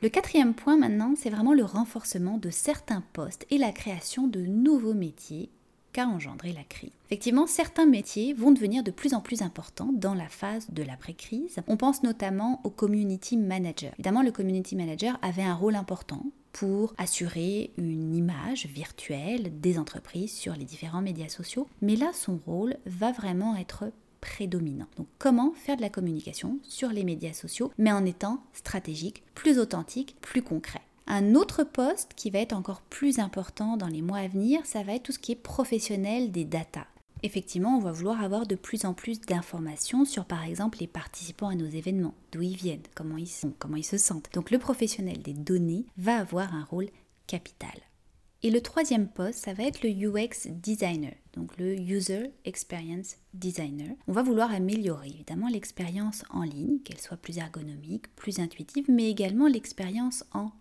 Le 0.03 0.09
quatrième 0.09 0.53
point 0.53 0.77
maintenant, 0.77 1.15
c'est 1.17 1.31
vraiment 1.31 1.53
le 1.53 1.65
renforcement 1.65 2.37
de 2.37 2.51
certains 2.51 3.03
postes 3.13 3.47
et 3.49 3.57
la 3.57 3.71
création 3.71 4.27
de 4.27 4.41
nouveaux 4.41 4.93
métiers 4.93 5.49
qu'a 5.93 6.07
engendré 6.07 6.53
la 6.53 6.63
crise. 6.63 6.91
Effectivement, 7.07 7.47
certains 7.47 7.85
métiers 7.85 8.33
vont 8.33 8.51
devenir 8.51 8.83
de 8.83 8.91
plus 8.91 9.13
en 9.13 9.21
plus 9.21 9.41
importants 9.41 9.91
dans 9.93 10.13
la 10.13 10.27
phase 10.27 10.67
de 10.69 10.83
l'après-crise. 10.83 11.57
On 11.67 11.77
pense 11.77 12.03
notamment 12.03 12.61
au 12.63 12.69
community 12.69 13.37
manager. 13.37 13.93
Évidemment, 13.95 14.21
le 14.21 14.31
community 14.31 14.75
manager 14.75 15.17
avait 15.21 15.43
un 15.43 15.55
rôle 15.55 15.75
important 15.75 16.25
pour 16.51 16.93
assurer 16.97 17.71
une 17.77 18.15
image 18.15 18.65
virtuelle 18.65 19.59
des 19.59 19.77
entreprises 19.77 20.33
sur 20.33 20.53
les 20.53 20.65
différents 20.65 21.01
médias 21.01 21.29
sociaux, 21.29 21.67
mais 21.81 21.95
là, 21.95 22.11
son 22.13 22.39
rôle 22.45 22.75
va 22.85 23.11
vraiment 23.11 23.55
être 23.55 23.85
prédominant. 24.19 24.87
Donc 24.97 25.07
comment 25.17 25.53
faire 25.53 25.77
de 25.77 25.81
la 25.81 25.89
communication 25.89 26.59
sur 26.63 26.89
les 26.89 27.03
médias 27.03 27.33
sociaux, 27.33 27.71
mais 27.77 27.91
en 27.91 28.05
étant 28.05 28.43
stratégique, 28.53 29.23
plus 29.35 29.59
authentique, 29.59 30.17
plus 30.21 30.41
concret? 30.41 30.81
Un 31.11 31.33
autre 31.33 31.63
poste 31.63 32.13
qui 32.15 32.29
va 32.29 32.37
être 32.37 32.53
encore 32.53 32.81
plus 32.81 33.17
important 33.17 33.77
dans 33.77 33.87
les 33.87 34.03
mois 34.03 34.19
à 34.19 34.27
venir, 34.27 34.63
ça 34.63 34.83
va 34.83 34.93
être 34.93 35.01
tout 35.01 35.11
ce 35.11 35.17
qui 35.17 35.31
est 35.31 35.35
professionnel 35.35 36.31
des 36.31 36.45
data. 36.45 36.85
Effectivement, 37.23 37.75
on 37.75 37.81
va 37.81 37.91
vouloir 37.91 38.23
avoir 38.23 38.45
de 38.45 38.53
plus 38.53 38.85
en 38.85 38.93
plus 38.93 39.19
d'informations 39.19 40.05
sur 40.05 40.25
par 40.25 40.43
exemple 40.43 40.77
les 40.79 40.87
participants 40.87 41.49
à 41.49 41.55
nos 41.55 41.65
événements, 41.65 42.13
d'où 42.31 42.43
ils 42.43 42.55
viennent, 42.55 42.83
comment 42.93 43.17
ils 43.17 43.27
comment 43.57 43.75
ils 43.75 43.83
se 43.83 43.97
sentent. 43.97 44.29
Donc 44.35 44.51
le 44.51 44.59
professionnel 44.59 45.23
des 45.23 45.33
données 45.33 45.87
va 45.97 46.17
avoir 46.17 46.53
un 46.53 46.63
rôle 46.63 46.89
capital. 47.25 47.73
Et 48.43 48.51
le 48.51 48.61
troisième 48.61 49.09
poste, 49.09 49.43
ça 49.43 49.53
va 49.53 49.63
être 49.63 49.81
le 49.81 49.89
UX 49.89 50.47
designer, 50.47 51.15
donc 51.33 51.57
le 51.57 51.75
User 51.75 52.31
Experience 52.45 53.15
Designer. 53.33 53.95
On 54.07 54.13
va 54.13 54.21
vouloir 54.21 54.53
améliorer 54.53 55.07
évidemment 55.07 55.49
l'expérience 55.49 56.23
en 56.29 56.43
ligne, 56.43 56.79
qu'elle 56.85 57.01
soit 57.01 57.17
plus 57.17 57.39
ergonomique, 57.39 58.15
plus 58.15 58.37
intuitive, 58.39 58.85
mais 58.87 59.09
également 59.09 59.47
l'expérience 59.47 60.23
en 60.33 60.51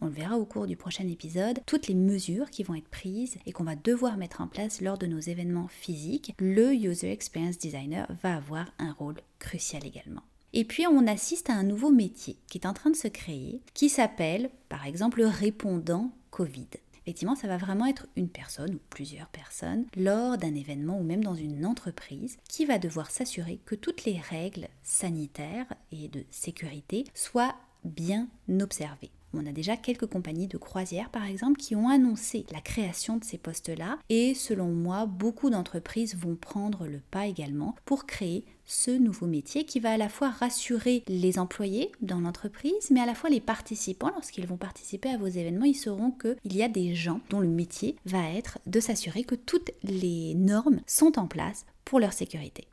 On 0.00 0.06
le 0.06 0.12
verra 0.12 0.36
au 0.36 0.44
cours 0.44 0.66
du 0.66 0.76
prochain 0.76 1.06
épisode, 1.08 1.60
toutes 1.66 1.88
les 1.88 1.94
mesures 1.94 2.50
qui 2.50 2.62
vont 2.62 2.74
être 2.74 2.88
prises 2.88 3.36
et 3.46 3.52
qu'on 3.52 3.64
va 3.64 3.76
devoir 3.76 4.16
mettre 4.16 4.40
en 4.40 4.48
place 4.48 4.80
lors 4.80 4.98
de 4.98 5.06
nos 5.06 5.20
événements 5.20 5.68
physiques. 5.68 6.34
Le 6.38 6.74
User 6.74 7.10
Experience 7.10 7.58
Designer 7.58 8.06
va 8.22 8.36
avoir 8.36 8.66
un 8.78 8.92
rôle 8.92 9.20
crucial 9.38 9.86
également. 9.86 10.22
Et 10.52 10.64
puis 10.64 10.86
on 10.86 11.06
assiste 11.06 11.50
à 11.50 11.54
un 11.54 11.62
nouveau 11.62 11.90
métier 11.90 12.38
qui 12.48 12.58
est 12.58 12.66
en 12.66 12.72
train 12.72 12.90
de 12.90 12.96
se 12.96 13.08
créer, 13.08 13.60
qui 13.74 13.88
s'appelle 13.88 14.50
par 14.68 14.86
exemple 14.86 15.22
répondant 15.22 16.10
Covid. 16.30 16.68
Effectivement, 17.08 17.36
ça 17.36 17.48
va 17.48 17.56
vraiment 17.56 17.86
être 17.86 18.06
une 18.16 18.28
personne 18.28 18.74
ou 18.74 18.80
plusieurs 18.90 19.28
personnes 19.28 19.86
lors 19.96 20.36
d'un 20.36 20.54
événement 20.54 20.98
ou 21.00 21.02
même 21.02 21.24
dans 21.24 21.34
une 21.34 21.64
entreprise 21.64 22.36
qui 22.50 22.66
va 22.66 22.78
devoir 22.78 23.10
s'assurer 23.10 23.60
que 23.64 23.74
toutes 23.74 24.04
les 24.04 24.18
règles 24.18 24.68
sanitaires 24.82 25.72
et 25.90 26.08
de 26.08 26.24
sécurité 26.30 27.04
soient 27.14 27.54
bien 27.84 28.28
observées. 28.60 29.10
On 29.34 29.46
a 29.46 29.52
déjà 29.52 29.76
quelques 29.76 30.06
compagnies 30.06 30.48
de 30.48 30.56
croisière, 30.56 31.10
par 31.10 31.24
exemple, 31.24 31.60
qui 31.60 31.76
ont 31.76 31.88
annoncé 31.88 32.46
la 32.52 32.60
création 32.60 33.16
de 33.16 33.24
ces 33.24 33.38
postes-là. 33.38 33.98
Et 34.08 34.34
selon 34.34 34.68
moi, 34.68 35.06
beaucoup 35.06 35.50
d'entreprises 35.50 36.16
vont 36.16 36.34
prendre 36.34 36.86
le 36.86 37.00
pas 37.10 37.26
également 37.26 37.74
pour 37.84 38.06
créer 38.06 38.44
ce 38.64 38.90
nouveau 38.90 39.26
métier 39.26 39.64
qui 39.64 39.80
va 39.80 39.92
à 39.92 39.96
la 39.96 40.08
fois 40.08 40.30
rassurer 40.30 41.02
les 41.08 41.38
employés 41.38 41.90
dans 42.00 42.20
l'entreprise, 42.20 42.90
mais 42.90 43.00
à 43.00 43.06
la 43.06 43.14
fois 43.14 43.30
les 43.30 43.40
participants. 43.40 44.10
Lorsqu'ils 44.14 44.46
vont 44.46 44.56
participer 44.56 45.10
à 45.10 45.18
vos 45.18 45.26
événements, 45.26 45.64
ils 45.64 45.74
sauront 45.74 46.10
qu'il 46.10 46.56
y 46.56 46.62
a 46.62 46.68
des 46.68 46.94
gens 46.94 47.20
dont 47.30 47.40
le 47.40 47.48
métier 47.48 47.96
va 48.06 48.30
être 48.30 48.58
de 48.66 48.80
s'assurer 48.80 49.24
que 49.24 49.34
toutes 49.34 49.70
les 49.82 50.34
normes 50.34 50.80
sont 50.86 51.18
en 51.18 51.26
place 51.26 51.64
pour 51.84 52.00
leur 52.00 52.12
sécurité. 52.12 52.68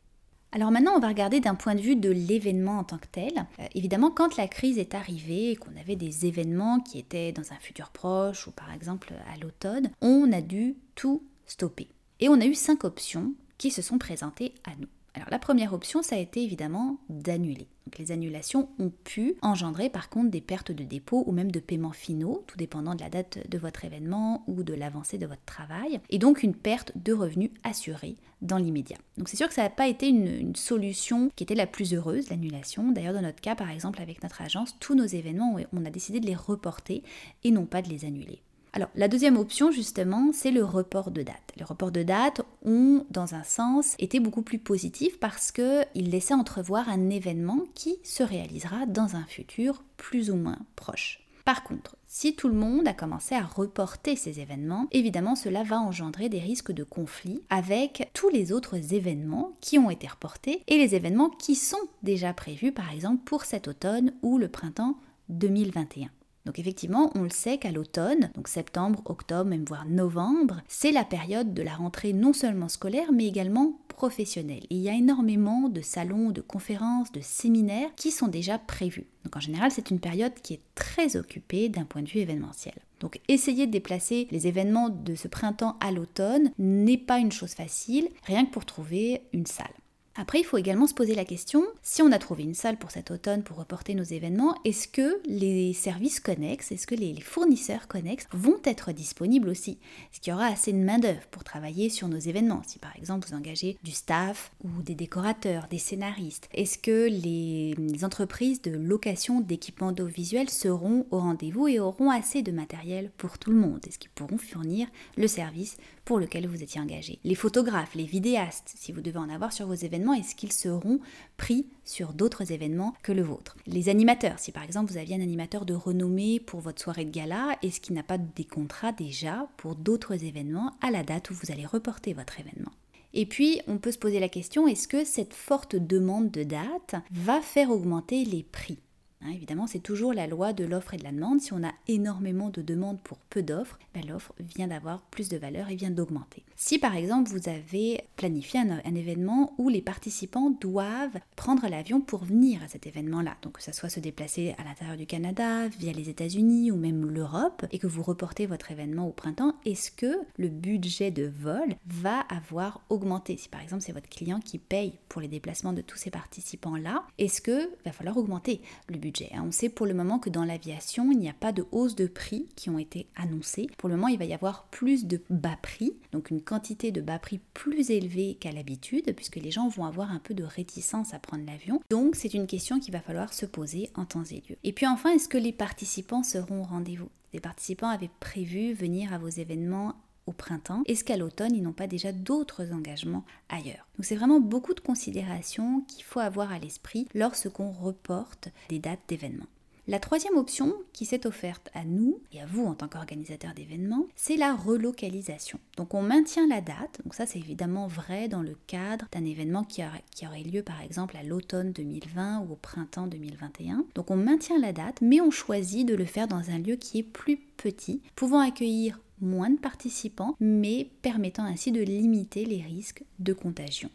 Alors 0.52 0.72
maintenant, 0.72 0.94
on 0.96 1.00
va 1.00 1.10
regarder 1.10 1.42
d'un 1.42 1.56
point 1.56 1.76
de 1.76 1.82
vue 1.82 1.96
de 1.96 2.10
l'événement 2.10 2.80
en 2.80 2.84
tant 2.84 2.98
que 2.98 3.08
tel. 3.12 3.46
Euh, 3.60 3.66
évidemment, 3.76 4.10
quand 4.10 4.38
la 4.38 4.48
crise 4.48 4.78
est 4.78 4.96
arrivée 4.96 5.58
qu'on 5.58 5.76
avait 5.80 5.98
des 5.98 6.26
événements 6.26 6.80
qui 6.80 6.98
étaient 6.98 7.34
dans 7.34 7.52
un 7.52 7.60
futur 7.60 7.90
proche 7.90 8.48
ou 8.48 8.52
par 8.52 8.72
exemple 8.74 9.14
à 9.34 9.38
l'automne, 9.38 9.92
on 10.02 10.32
a 10.32 10.42
dû 10.42 10.78
tout 10.96 11.24
stopper. 11.46 11.90
Et 12.22 12.30
on 12.30 12.40
a 12.40 12.46
eu 12.46 12.54
cinq 12.54 12.86
options 12.86 13.34
qui 13.58 13.72
se 13.72 13.82
sont 13.82 13.98
présentées 13.98 14.54
à 14.64 14.72
nous. 14.80 14.88
Alors 15.16 15.30
la 15.32 15.40
première 15.40 15.74
option, 15.74 16.02
ça 16.02 16.18
a 16.18 16.20
été 16.20 16.44
évidemment 16.44 16.98
d'annuler. 17.10 17.68
Les 17.98 18.12
annulations 18.12 18.68
ont 18.80 18.92
pu 19.04 19.36
engendrer 19.42 19.90
par 19.90 20.10
contre 20.10 20.30
des 20.30 20.42
pertes 20.42 20.74
de 20.74 20.84
dépôt 20.84 21.24
ou 21.26 21.32
même 21.32 21.52
de 21.52 21.60
paiements 21.62 21.94
finaux, 21.94 22.44
tout 22.48 22.58
dépendant 22.58 22.96
de 22.96 23.02
la 23.02 23.10
date 23.10 23.48
de 23.48 23.58
votre 23.58 23.86
événement 23.86 24.44
ou 24.48 24.64
de 24.64 24.74
l'avancée 24.74 25.18
de 25.18 25.26
votre 25.26 25.46
travail, 25.46 26.02
et 26.10 26.20
donc 26.20 26.44
une 26.44 26.56
perte 26.56 26.92
de 26.96 27.14
revenus 27.14 27.52
assurée 27.64 28.18
dans 28.42 28.58
l'immédiat. 28.58 28.98
Donc 29.18 29.30
c'est 29.30 29.38
sûr 29.38 29.48
que 29.48 29.54
ça 29.54 29.64
n'a 29.64 29.70
pas 29.70 29.88
été 29.88 30.10
une, 30.10 30.56
solution 30.56 31.30
qui 31.36 31.44
était 31.44 31.56
la 31.56 31.68
plus 31.68 31.94
heureuse, 31.94 32.30
l'annulation. 32.30 32.92
D'ailleurs 32.92 33.14
dans 33.14 33.22
notre 33.22 33.42
cas 33.42 33.56
par 33.56 33.70
exemple 33.70 34.02
avec 34.02 34.22
notre 34.22 34.42
agence, 34.42 34.78
tous 34.80 34.96
nos 34.96 35.06
événements, 35.06 35.58
on 35.72 35.86
a 35.86 35.90
décidé 35.90 36.20
de 36.20 36.26
les 36.26 36.36
reporter 36.36 37.04
et 37.44 37.52
non 37.52 37.66
pas 37.66 37.82
de 37.82 37.90
les 37.90 38.04
annuler. 38.04 38.42
Alors, 38.76 38.90
la 38.94 39.08
deuxième 39.08 39.38
option, 39.38 39.72
justement, 39.72 40.32
c'est 40.34 40.52
le 40.52 40.66
report 40.66 41.10
de 41.10 41.24
date. 41.24 41.54
Les 41.56 41.64
reports 41.64 41.94
de 41.94 42.04
date 42.04 42.42
ont, 42.66 43.06
dans 43.10 43.34
un 43.34 43.44
sens, 43.44 43.96
été 44.00 44.20
beaucoup 44.20 44.42
plus 44.42 44.60
positifs 44.60 45.18
parce 45.18 45.54
qu'ils 45.54 46.10
laissaient 46.10 46.34
entrevoir 46.34 46.90
un 46.90 47.10
événement 47.10 47.64
qui 47.74 47.96
se 48.04 48.22
réalisera 48.22 48.86
dans 48.86 49.16
un 49.16 49.24
futur 49.24 49.82
plus 49.96 50.30
ou 50.30 50.36
moins 50.36 50.60
proche. 50.76 51.22
Par 51.46 51.64
contre, 51.64 51.96
si 52.06 52.36
tout 52.36 52.50
le 52.50 52.56
monde 52.56 52.86
a 52.86 52.94
commencé 52.94 53.34
à 53.34 53.46
reporter 53.46 54.18
ces 54.18 54.42
événements, 54.42 54.88
évidemment 54.92 55.36
cela 55.36 55.64
va 55.64 55.80
engendrer 55.80 56.28
des 56.28 56.40
risques 56.40 56.74
de 56.74 56.84
conflit 56.84 57.44
avec 57.50 58.10
tous 58.14 58.30
les 58.30 58.52
autres 58.52 58.94
événements 58.94 59.54
qui 59.62 59.80
ont 59.80 59.92
été 59.92 60.08
reportés 60.08 60.64
et 60.68 60.78
les 60.78 60.96
événements 60.96 61.30
qui 61.30 61.56
sont 61.56 61.78
déjà 62.04 62.34
prévus 62.34 62.72
par 62.72 62.92
exemple 62.92 63.24
pour 63.26 63.46
cet 63.46 63.70
automne 63.70 64.12
ou 64.22 64.38
le 64.38 64.50
printemps 64.50 64.98
2021. 65.30 66.10
Donc 66.46 66.60
effectivement, 66.60 67.12
on 67.16 67.24
le 67.24 67.30
sait 67.30 67.58
qu'à 67.58 67.72
l'automne, 67.72 68.30
donc 68.36 68.48
septembre, 68.48 69.02
octobre, 69.06 69.50
même 69.50 69.66
voire 69.66 69.86
novembre, 69.86 70.62
c'est 70.68 70.92
la 70.92 71.04
période 71.04 71.54
de 71.54 71.64
la 71.64 71.74
rentrée 71.74 72.14
non 72.14 72.34
seulement 72.34 72.70
scolaire, 72.70 73.12
mais 73.12 73.26
également 73.26 73.80
professionnelle. 73.88 74.66
Il 74.70 74.78
y 74.80 74.90
a 74.90 74.94
énormément 74.94 75.70
de 75.70 75.82
salons, 75.82 76.32
de 76.32 76.42
conférences, 76.42 77.12
de 77.12 77.22
séminaires 77.22 77.90
qui 77.96 78.12
sont 78.12 78.28
déjà 78.28 78.60
prévus. 78.60 79.08
Donc 79.24 79.38
en 79.38 79.40
général, 79.40 79.72
c'est 79.72 79.90
une 79.90 80.00
période 80.00 80.34
qui 80.44 80.54
est 80.54 80.62
très 80.76 81.16
occupée 81.16 81.70
d'un 81.70 81.86
point 81.86 82.04
de 82.04 82.10
vue 82.10 82.20
événementiel. 82.20 82.76
Donc 83.00 83.20
essayer 83.28 83.68
de 83.68 83.72
déplacer 83.72 84.28
les 84.32 84.48
événements 84.48 84.90
de 84.90 85.16
ce 85.16 85.28
printemps 85.28 85.78
à 85.80 85.92
l'automne 85.92 86.52
n'est 86.60 86.98
pas 86.98 87.20
une 87.20 87.32
chose 87.32 87.54
facile, 87.54 88.10
rien 88.24 88.46
que 88.46 88.52
pour 88.52 88.66
trouver 88.66 89.22
une 89.34 89.46
salle. 89.46 89.68
Après, 90.18 90.40
il 90.40 90.46
faut 90.46 90.58
également 90.58 90.88
se 90.88 90.94
poser 90.94 91.14
la 91.14 91.26
question, 91.26 91.66
si 91.82 92.02
on 92.02 92.14
a 92.14 92.20
trouvé 92.20 92.44
une 92.44 92.54
salle 92.54 92.78
pour 92.78 92.90
cet 92.90 93.12
automne 93.12 93.44
pour 93.44 93.58
reporter 93.58 93.96
nos 93.96 94.04
événements, 94.04 94.56
est-ce 94.64 94.88
que 94.88 95.20
les 95.26 95.74
services 95.74 96.22
connexes, 96.22 96.72
est-ce 96.72 96.88
que 96.88 96.96
les 96.96 97.20
fournisseurs 97.20 97.90
connexes 97.90 98.26
vont 98.32 98.60
être 98.64 98.94
disponibles 98.94 99.50
aussi? 99.50 99.72
Est-ce 100.14 100.22
qu'il 100.22 100.32
y 100.32 100.34
aura 100.34 100.46
assez 100.46 100.72
de 100.72 100.78
main-d'œuvre 100.78 101.28
pour 101.32 101.44
travailler 101.44 101.90
sur 101.90 102.08
nos 102.08 102.18
événements? 102.18 102.62
Si 102.66 102.80
par 102.80 102.96
exemple 102.96 103.28
vous 103.28 103.36
engagez 103.36 103.78
du 103.84 103.92
staff 103.92 104.54
ou 104.64 104.82
des 104.84 104.96
décorateurs, 104.96 105.68
des 105.70 105.80
scénaristes, 105.80 106.48
est-ce 106.54 106.78
que 106.78 107.10
les 107.10 108.06
entreprises 108.06 108.62
de 108.62 108.72
location 108.72 109.42
d'équipements 109.42 109.90
audiovisuels 109.90 110.50
seront 110.50 111.08
au 111.12 111.20
rendez-vous 111.20 111.68
et 111.68 111.82
auront 111.82 112.10
assez 112.10 112.42
de 112.42 112.54
matériel 112.54 113.12
pour 113.18 113.38
tout 113.38 113.52
le 113.52 113.58
monde? 113.58 113.82
Est-ce 113.86 114.00
qu'ils 114.00 114.12
pourront 114.12 114.38
fournir 114.38 114.88
le 115.18 115.28
service 115.28 115.76
pour 116.06 116.20
lequel 116.20 116.48
vous 116.48 116.64
étiez 116.64 116.80
engagé. 116.80 117.20
Les 117.24 117.36
photographes, 117.36 117.96
les 117.96 118.06
vidéastes, 118.06 118.72
si 118.76 118.92
vous 118.92 119.02
devez 119.02 119.18
en 119.18 119.30
avoir 119.30 119.52
sur 119.52 119.68
vos 119.68 119.74
événements, 119.74 120.14
est-ce 120.14 120.36
qu'ils 120.36 120.54
seront 120.54 121.00
pris 121.36 121.66
sur 121.84 122.14
d'autres 122.14 122.52
événements 122.52 122.94
que 123.04 123.12
le 123.12 123.24
vôtre? 123.24 123.58
Les 123.68 123.90
animateurs, 123.90 124.40
si 124.40 124.52
par 124.52 124.64
exemple 124.64 124.92
vous 124.92 124.98
aviez 124.98 125.16
un 125.16 125.22
animateur 125.22 125.66
de 125.66 125.74
renommée 125.74 126.40
pour 126.40 126.62
votre 126.62 126.82
soirée 126.82 127.06
de 127.06 127.12
gala, 127.12 127.58
est-ce 127.64 127.82
qu'il 127.82 127.96
n'a 127.96 128.04
pas 128.04 128.20
des 128.20 128.46
contrats 128.46 128.92
déjà 128.92 129.50
pour 129.58 129.76
d'autres 129.76 130.24
événements 130.24 130.72
à 130.82 130.92
la 130.92 131.04
date 131.04 131.32
où 131.32 131.34
vous 131.34 131.52
allez 131.52 131.66
reporter 131.66 132.14
votre 132.14 132.40
événement? 132.40 132.72
Et 133.14 133.26
puis, 133.26 133.62
on 133.68 133.78
peut 133.78 133.94
se 133.94 133.98
poser 133.98 134.20
la 134.20 134.30
question, 134.30 134.68
est-ce 134.68 134.90
que 134.90 135.06
cette 135.06 135.34
forte 135.34 135.76
demande 135.76 136.32
de 136.32 136.44
date 136.44 136.96
va 137.12 137.42
faire 137.42 137.72
augmenter 137.72 138.26
les 138.26 138.44
prix? 138.44 138.78
Hein, 139.26 139.32
évidemment, 139.34 139.66
c'est 139.66 139.80
toujours 139.80 140.14
la 140.14 140.28
loi 140.28 140.54
de 140.54 140.66
l'offre 140.66 140.94
et 140.94 140.98
de 140.98 141.04
la 141.04 141.12
demande. 141.12 141.42
Si 141.42 141.52
on 141.54 141.64
a 141.64 141.72
énormément 141.88 142.50
de 142.50 142.62
demandes 142.62 143.00
pour 143.02 143.18
peu 143.18 143.42
d'offres, 143.42 143.80
ben, 143.94 144.06
l'offre 144.08 144.34
vient 144.40 144.68
d'avoir 144.68 145.02
plus 145.02 145.30
de 145.30 145.38
valeur 145.38 145.70
et 145.70 145.76
vient 145.76 145.90
d'augmenter. 145.90 146.44
Si 146.56 146.78
par 146.78 146.96
exemple 146.96 147.30
vous 147.32 147.50
avez 147.50 148.04
planifié 148.16 148.60
un, 148.60 148.96
événement 148.96 149.54
où 149.58 149.68
les 149.68 149.82
participants 149.82 150.52
doivent 150.52 151.20
prendre 151.36 151.68
l'avion 151.68 152.00
pour 152.00 152.24
venir 152.24 152.64
à 152.64 152.68
cet 152.70 152.88
événement-là, 152.88 153.36
donc 153.42 153.54
que 153.54 153.64
ce 153.64 153.74
soit 153.74 153.90
se 153.90 154.00
déplacer 154.00 154.56
à 154.58 154.64
l'intérieur 154.64 154.96
du 154.96 155.06
Canada, 155.06 155.68
via 155.68 155.92
les 155.92 156.10
États-Unis 156.10 156.72
ou 156.72 156.78
même 156.78 157.10
l'Europe, 157.10 157.66
et 157.72 157.80
que 157.80 157.88
vous 157.88 158.04
reportez 158.04 158.46
votre 158.46 158.72
événement 158.72 159.08
au 159.08 159.12
printemps, 159.12 159.56
est-ce 159.66 159.92
que 159.92 160.18
le 160.38 160.48
budget 160.48 161.12
de 161.12 161.28
vol 161.28 161.76
va 161.88 162.22
avoir 162.22 162.82
augmenté? 162.90 163.36
Si 163.36 163.50
par 163.50 163.62
exemple 163.62 163.84
c'est 163.84 163.92
votre 163.92 164.08
client 164.08 164.40
qui 164.40 164.60
paye 164.60 164.98
pour 165.10 165.20
les 165.20 165.28
déplacements 165.28 165.74
de 165.74 165.82
tous 165.82 165.98
ces 165.98 166.10
participants-là, 166.10 167.06
est-ce 167.18 167.42
que 167.42 167.70
va 167.84 167.92
falloir 167.92 168.16
augmenter 168.16 168.62
le 168.88 168.98
budget? 168.98 169.15
Hein. 169.24 169.44
On 169.48 169.52
sait 169.52 169.70
pour 169.70 169.86
le 169.86 169.94
moment 169.94 170.20
que 170.20 170.30
dans 170.30 170.44
l'aviation, 170.44 171.12
il 171.12 171.20
n'y 171.20 171.30
a 171.30 171.34
pas 171.34 171.52
de 171.52 171.66
hausse 171.72 171.96
de 171.96 172.08
prix 172.08 172.48
qui 172.56 172.70
ont 172.70 172.80
été 172.80 173.08
annoncées. 173.16 173.68
Pour 173.78 173.90
le 173.90 173.96
moment, 173.96 174.08
il 174.08 174.20
va 174.20 174.26
y 174.26 174.34
avoir 174.34 174.66
plus 174.66 175.06
de 175.06 175.22
bas 175.30 175.58
prix, 175.62 175.96
donc 176.12 176.30
une 176.30 176.42
quantité 176.42 176.92
de 176.92 177.02
bas 177.02 177.20
prix 177.20 177.40
plus 177.54 177.92
élevée 177.92 178.36
qu'à 178.36 178.52
l'habitude, 178.52 179.14
puisque 179.16 179.38
les 179.38 179.52
gens 179.52 179.68
vont 179.68 179.86
avoir 179.86 180.12
un 180.12 180.20
peu 180.20 180.34
de 180.34 180.44
réticence 180.44 181.14
à 181.14 181.20
prendre 181.20 181.46
l'avion. 181.46 181.82
Donc 181.90 182.16
c'est 182.16 182.34
une 182.34 182.48
question 182.48 182.80
qu'il 182.80 182.94
va 182.94 183.02
falloir 183.02 183.34
se 183.34 183.46
poser 183.46 183.90
en 183.96 184.06
temps 184.06 184.24
et 184.24 184.44
lieu. 184.50 184.58
Et 184.64 184.74
puis 184.74 184.88
enfin, 184.88 185.12
est-ce 185.12 185.30
que 185.30 185.38
les 185.38 185.54
participants 185.54 186.24
seront 186.24 186.62
au 186.62 186.64
rendez-vous? 186.64 187.10
Les 187.34 187.40
participants 187.42 187.90
avaient 187.90 188.10
prévu 188.22 188.74
venir 188.74 189.12
à 189.14 189.18
vos 189.18 189.28
événements 189.28 189.96
au 190.28 190.32
printemps 190.32 190.84
Est-ce 190.86 191.04
qu'à 191.04 191.18
l'automne, 191.18 191.56
ils 191.56 191.64
n'ont 191.64 191.74
pas 191.74 191.88
déjà 191.88 192.12
d'autres 192.12 192.72
engagements 192.72 193.26
ailleurs 193.50 193.88
Donc 193.98 194.06
c'est 194.06 194.16
vraiment 194.16 194.40
beaucoup 194.40 194.74
de 194.74 194.80
considérations 194.80 195.82
qu'il 195.82 196.04
faut 196.04 196.20
avoir 196.20 196.52
à 196.52 196.60
l'esprit 196.60 197.08
lorsqu'on 197.14 197.72
reporte 197.72 198.50
des 198.70 198.80
dates 198.80 199.02
d'événements. 199.08 199.48
La 199.88 200.00
troisième 200.00 200.38
option 200.38 200.74
qui 200.94 201.06
s'est 201.06 201.28
offerte 201.28 201.70
à 201.76 201.84
nous 201.84 202.20
et 202.34 202.42
à 202.42 202.48
vous 202.48 202.66
en 202.66 202.74
tant 202.74 202.88
qu'organisateur 202.88 203.54
d'événements, 203.54 204.08
c'est 204.16 204.36
la 204.36 204.56
relocalisation. 204.56 205.60
Donc 205.78 205.94
on 205.94 206.02
maintient 206.02 206.48
la 206.48 206.60
date, 206.60 207.02
donc 207.04 207.14
ça 207.14 207.28
c'est 207.28 207.38
évidemment 207.38 207.86
vrai 207.86 208.28
dans 208.28 208.42
le 208.42 208.58
cadre 208.66 209.06
d'un 209.12 209.24
événement 209.24 209.64
qui 209.64 209.84
qui 210.10 210.26
aurait 210.26 210.42
lieu 210.42 210.64
par 210.64 210.82
exemple 210.82 211.16
à 211.18 211.22
l'automne 211.22 211.72
2020 211.72 212.40
ou 212.40 212.54
au 212.54 212.56
printemps 212.56 213.06
2021. 213.06 213.86
Donc 213.94 214.10
on 214.10 214.16
maintient 214.16 214.58
la 214.58 214.74
date, 214.74 215.02
mais 215.02 215.22
on 215.22 215.30
choisit 215.30 215.88
de 215.88 215.94
le 215.94 216.06
faire 216.06 216.28
dans 216.28 216.50
un 216.50 216.58
lieu 216.58 216.78
qui 216.78 216.98
est 216.98 217.04
plus 217.04 217.38
petit, 217.38 218.02
pouvant 218.16 218.40
accueillir 218.40 219.00
moins 219.22 219.50
de 219.50 219.60
participants, 219.60 220.36
mais 220.40 220.90
permettant 221.02 221.46
ainsi 221.46 221.72
de 221.72 221.82
limiter 221.82 222.46
les 222.46 222.62
risques 222.62 223.04
de 223.20 223.34
contagion. 223.34 223.90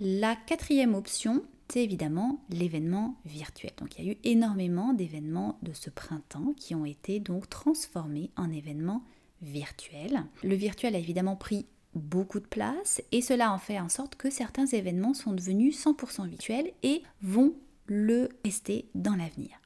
La 0.00 0.36
quatrième 0.36 0.94
option, 0.94 1.42
c'est 1.68 1.82
évidemment 1.82 2.44
l'événement 2.50 3.16
virtuel. 3.24 3.72
Donc 3.78 3.98
il 3.98 4.04
y 4.04 4.08
a 4.08 4.12
eu 4.12 4.18
énormément 4.24 4.92
d'événements 4.92 5.58
de 5.62 5.72
ce 5.72 5.88
printemps 5.88 6.52
qui 6.56 6.74
ont 6.74 6.84
été 6.84 7.18
donc 7.18 7.48
transformés 7.48 8.30
en 8.36 8.50
événements 8.50 9.02
virtuels. 9.40 10.24
Le 10.42 10.54
virtuel 10.54 10.94
a 10.94 10.98
évidemment 10.98 11.36
pris 11.36 11.64
beaucoup 11.94 12.40
de 12.40 12.46
place 12.46 13.02
et 13.10 13.22
cela 13.22 13.52
en 13.52 13.58
fait 13.58 13.78
en 13.78 13.88
sorte 13.88 14.16
que 14.16 14.30
certains 14.30 14.66
événements 14.66 15.14
sont 15.14 15.32
devenus 15.32 15.82
100% 15.82 16.28
virtuels 16.28 16.72
et 16.82 17.02
vont 17.22 17.54
le 17.86 18.28
rester 18.44 18.90
dans 18.94 19.16
l'avenir. 19.16 19.61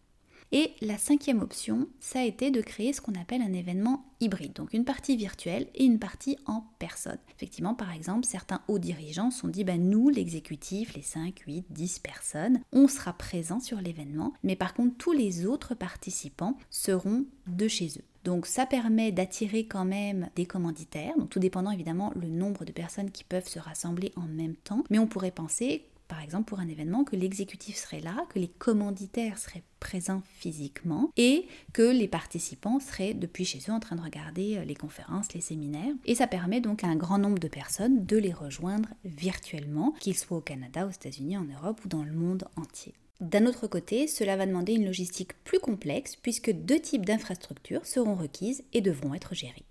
Et 0.53 0.73
la 0.81 0.97
cinquième 0.97 1.43
option, 1.43 1.89
ça 1.99 2.21
a 2.21 2.25
été 2.25 2.51
de 2.51 2.61
créer 2.61 2.93
ce 2.93 3.01
qu'on 3.01 3.21
appelle 3.21 3.43
un 3.43 3.53
événement 3.53 4.05
hybride, 4.21 4.53
donc 4.53 4.73
une 4.73 4.85
partie 4.85 5.17
virtuelle 5.17 5.67
et 5.75 5.85
une 5.85 5.99
partie 5.99 6.39
en 6.47 6.65
personne. 6.79 7.19
Effectivement, 7.35 7.75
par 7.75 7.93
exemple, 7.93 8.25
certains 8.25 8.63
hauts 8.69 8.79
dirigeants 8.79 9.31
sont 9.31 9.49
dit, 9.49 9.65
ben 9.65 9.83
nous, 9.91 10.09
l'exécutif, 10.09 10.95
les 10.95 11.03
5, 11.03 11.41
8, 11.47 11.67
10 11.71 11.99
personnes, 11.99 12.61
on 12.73 12.89
sera 12.89 13.13
présent 13.13 13.61
sur 13.61 13.81
l'événement, 13.81 14.33
mais 14.43 14.57
par 14.57 14.75
contre, 14.75 14.97
tous 14.97 15.13
les 15.13 15.47
autres 15.47 15.75
participants 15.75 16.57
seront 16.71 17.27
de 17.47 17.69
chez 17.69 17.89
eux. 17.99 18.05
Donc 18.25 18.47
ça 18.47 18.67
permet 18.67 19.13
d'attirer 19.13 19.67
quand 19.67 19.85
même 19.85 20.31
des 20.35 20.47
commanditaires, 20.47 21.15
tout 21.31 21.39
dépendant 21.39 21.71
évidemment 21.71 22.13
le 22.17 22.29
nombre 22.29 22.65
de 22.65 22.73
personnes 22.73 23.13
qui 23.13 23.23
peuvent 23.23 23.49
se 23.49 23.61
rassembler 23.61 24.13
en 24.17 24.27
même 24.27 24.57
temps, 24.57 24.83
mais 24.91 24.99
on 24.99 25.07
pourrait 25.07 25.31
penser 25.31 25.85
par 26.09 26.23
exemple 26.23 26.45
pour 26.45 26.61
un 26.61 26.69
événement, 26.69 27.05
que 27.05 27.17
l'exécutif 27.17 27.77
serait 27.77 28.01
là, 28.01 28.27
que 28.31 28.39
les 28.39 28.49
commanditaires 28.49 29.39
seraient 29.39 29.63
présents 29.81 30.23
physiquement 30.39 31.11
et 31.17 31.47
que 31.73 31.83
les 31.83 32.09
participants 32.09 32.81
seraient 32.81 33.15
depuis 33.15 33.45
chez 33.45 33.61
eux 33.69 33.73
en 33.73 33.81
train 33.81 33.97
de 33.97 34.03
regarder 34.03 34.57
euh, 34.57 34.65
les 34.65 34.75
conférences, 34.75 35.33
les 35.35 35.41
séminaires. 35.41 35.95
Et 36.05 36.15
ça 36.15 36.27
permet 36.27 36.61
donc 36.61 36.85
à 36.85 36.89
un 36.89 36.97
grand 36.97 37.19
nombre 37.19 37.39
de 37.39 37.49
personnes 37.49 38.07
de 38.07 38.17
les 38.17 38.33
rejoindre 38.33 38.89
virtuellement, 39.05 39.93
qu'ils 40.01 40.17
soient 40.17 40.39
au 40.39 40.43
Canada, 40.43 40.87
aux 40.87 40.91
États-Unis, 40.91 41.37
en 41.37 41.45
Europe 41.45 41.81
ou 41.85 41.89
dans 41.89 42.05
le 42.05 42.13
monde 42.13 42.49
entier. 42.57 42.95
D'un 43.21 43.47
autre 43.47 43.67
côté, 43.67 44.07
cela 44.09 44.37
va 44.37 44.45
demander 44.45 44.75
une 44.75 44.85
logistique 44.85 45.33
plus 45.45 45.59
complexe 45.59 46.17
puisque 46.17 46.51
deux 46.51 46.81
types 46.81 47.07
d'infrastructures 47.07 47.87
seront 47.87 48.15
requises 48.15 48.63
et 48.75 48.83
devront 48.83 49.15
être 49.15 49.35
gérées. 49.35 49.65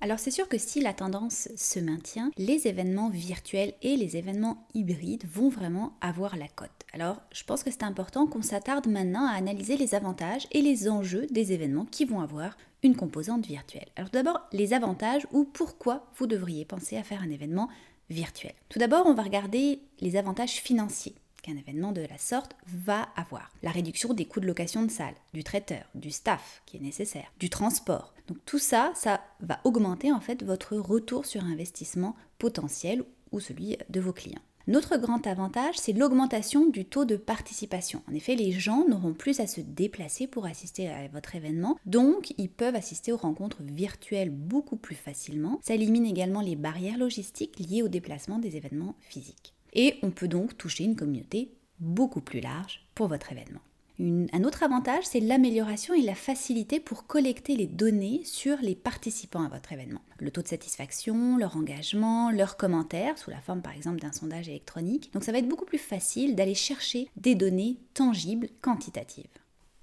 Alors 0.00 0.18
c'est 0.18 0.30
sûr 0.30 0.48
que 0.48 0.58
si 0.58 0.80
la 0.80 0.92
tendance 0.92 1.48
se 1.56 1.80
maintient, 1.80 2.30
les 2.36 2.68
événements 2.68 3.08
virtuels 3.08 3.72
et 3.82 3.96
les 3.96 4.16
événements 4.16 4.66
hybrides 4.74 5.24
vont 5.32 5.48
vraiment 5.48 5.96
avoir 6.02 6.36
la 6.36 6.48
cote. 6.48 6.70
Alors 6.92 7.22
je 7.32 7.44
pense 7.44 7.62
que 7.62 7.70
c'est 7.70 7.82
important 7.82 8.26
qu'on 8.26 8.42
s'attarde 8.42 8.88
maintenant 8.88 9.26
à 9.26 9.32
analyser 9.32 9.76
les 9.76 9.94
avantages 9.94 10.46
et 10.52 10.60
les 10.60 10.88
enjeux 10.88 11.26
des 11.30 11.52
événements 11.52 11.86
qui 11.86 12.04
vont 12.04 12.20
avoir 12.20 12.56
une 12.82 12.94
composante 12.94 13.46
virtuelle. 13.46 13.88
Alors 13.96 14.10
d'abord 14.10 14.42
les 14.52 14.74
avantages 14.74 15.26
ou 15.32 15.44
pourquoi 15.44 16.06
vous 16.16 16.26
devriez 16.26 16.66
penser 16.66 16.98
à 16.98 17.02
faire 17.02 17.22
un 17.22 17.30
événement 17.30 17.68
virtuel. 18.10 18.52
Tout 18.68 18.78
d'abord 18.78 19.06
on 19.06 19.14
va 19.14 19.22
regarder 19.22 19.80
les 20.00 20.16
avantages 20.16 20.60
financiers 20.60 21.14
qu'un 21.46 21.56
événement 21.56 21.92
de 21.92 22.02
la 22.02 22.18
sorte 22.18 22.56
va 22.66 23.08
avoir. 23.16 23.50
La 23.62 23.70
réduction 23.70 24.12
des 24.14 24.24
coûts 24.24 24.40
de 24.40 24.46
location 24.46 24.82
de 24.82 24.90
salle, 24.90 25.14
du 25.32 25.44
traiteur, 25.44 25.84
du 25.94 26.10
staff 26.10 26.62
qui 26.66 26.76
est 26.76 26.80
nécessaire, 26.80 27.32
du 27.38 27.50
transport, 27.50 28.12
donc 28.28 28.38
tout 28.44 28.58
ça, 28.58 28.92
ça 28.94 29.20
va 29.40 29.60
augmenter 29.64 30.12
en 30.12 30.20
fait 30.20 30.42
votre 30.42 30.76
retour 30.76 31.26
sur 31.26 31.44
investissement 31.44 32.16
potentiel 32.38 33.04
ou 33.32 33.40
celui 33.40 33.76
de 33.88 34.00
vos 34.00 34.12
clients. 34.12 34.40
Notre 34.68 34.96
grand 34.96 35.24
avantage, 35.28 35.76
c'est 35.78 35.92
l'augmentation 35.92 36.66
du 36.66 36.84
taux 36.84 37.04
de 37.04 37.14
participation. 37.14 38.02
En 38.10 38.14
effet, 38.14 38.34
les 38.34 38.50
gens 38.50 38.84
n'auront 38.88 39.14
plus 39.14 39.38
à 39.38 39.46
se 39.46 39.60
déplacer 39.60 40.26
pour 40.26 40.44
assister 40.44 40.88
à 40.88 41.06
votre 41.06 41.36
événement, 41.36 41.78
donc 41.86 42.34
ils 42.36 42.50
peuvent 42.50 42.74
assister 42.74 43.12
aux 43.12 43.16
rencontres 43.16 43.62
virtuelles 43.62 44.30
beaucoup 44.30 44.76
plus 44.76 44.96
facilement. 44.96 45.60
Ça 45.62 45.74
élimine 45.74 46.04
également 46.04 46.40
les 46.40 46.56
barrières 46.56 46.98
logistiques 46.98 47.60
liées 47.60 47.84
au 47.84 47.88
déplacement 47.88 48.40
des 48.40 48.56
événements 48.56 48.96
physiques. 49.02 49.55
Et 49.76 50.00
on 50.02 50.10
peut 50.10 50.26
donc 50.26 50.58
toucher 50.58 50.82
une 50.82 50.96
communauté 50.96 51.52
beaucoup 51.78 52.20
plus 52.20 52.40
large 52.40 52.84
pour 52.94 53.06
votre 53.06 53.30
événement 53.30 53.60
un 53.98 54.44
autre 54.44 54.62
avantage, 54.62 55.04
c'est 55.04 55.20
l'amélioration 55.20 55.94
et 55.94 56.02
la 56.02 56.14
facilité 56.14 56.80
pour 56.80 57.06
collecter 57.06 57.56
les 57.56 57.66
données 57.66 58.22
sur 58.24 58.58
les 58.58 58.74
participants 58.74 59.44
à 59.44 59.48
votre 59.48 59.72
événement. 59.72 60.02
Le 60.18 60.30
taux 60.30 60.42
de 60.42 60.48
satisfaction, 60.48 61.38
leur 61.38 61.56
engagement, 61.56 62.30
leurs 62.30 62.56
commentaires, 62.56 63.16
sous 63.16 63.30
la 63.30 63.40
forme 63.40 63.62
par 63.62 63.74
exemple 63.74 64.00
d'un 64.00 64.12
sondage 64.12 64.48
électronique. 64.48 65.12
Donc 65.14 65.24
ça 65.24 65.32
va 65.32 65.38
être 65.38 65.48
beaucoup 65.48 65.64
plus 65.64 65.78
facile 65.78 66.34
d'aller 66.34 66.54
chercher 66.54 67.08
des 67.16 67.34
données 67.34 67.78
tangibles, 67.94 68.48
quantitatives. 68.60 69.24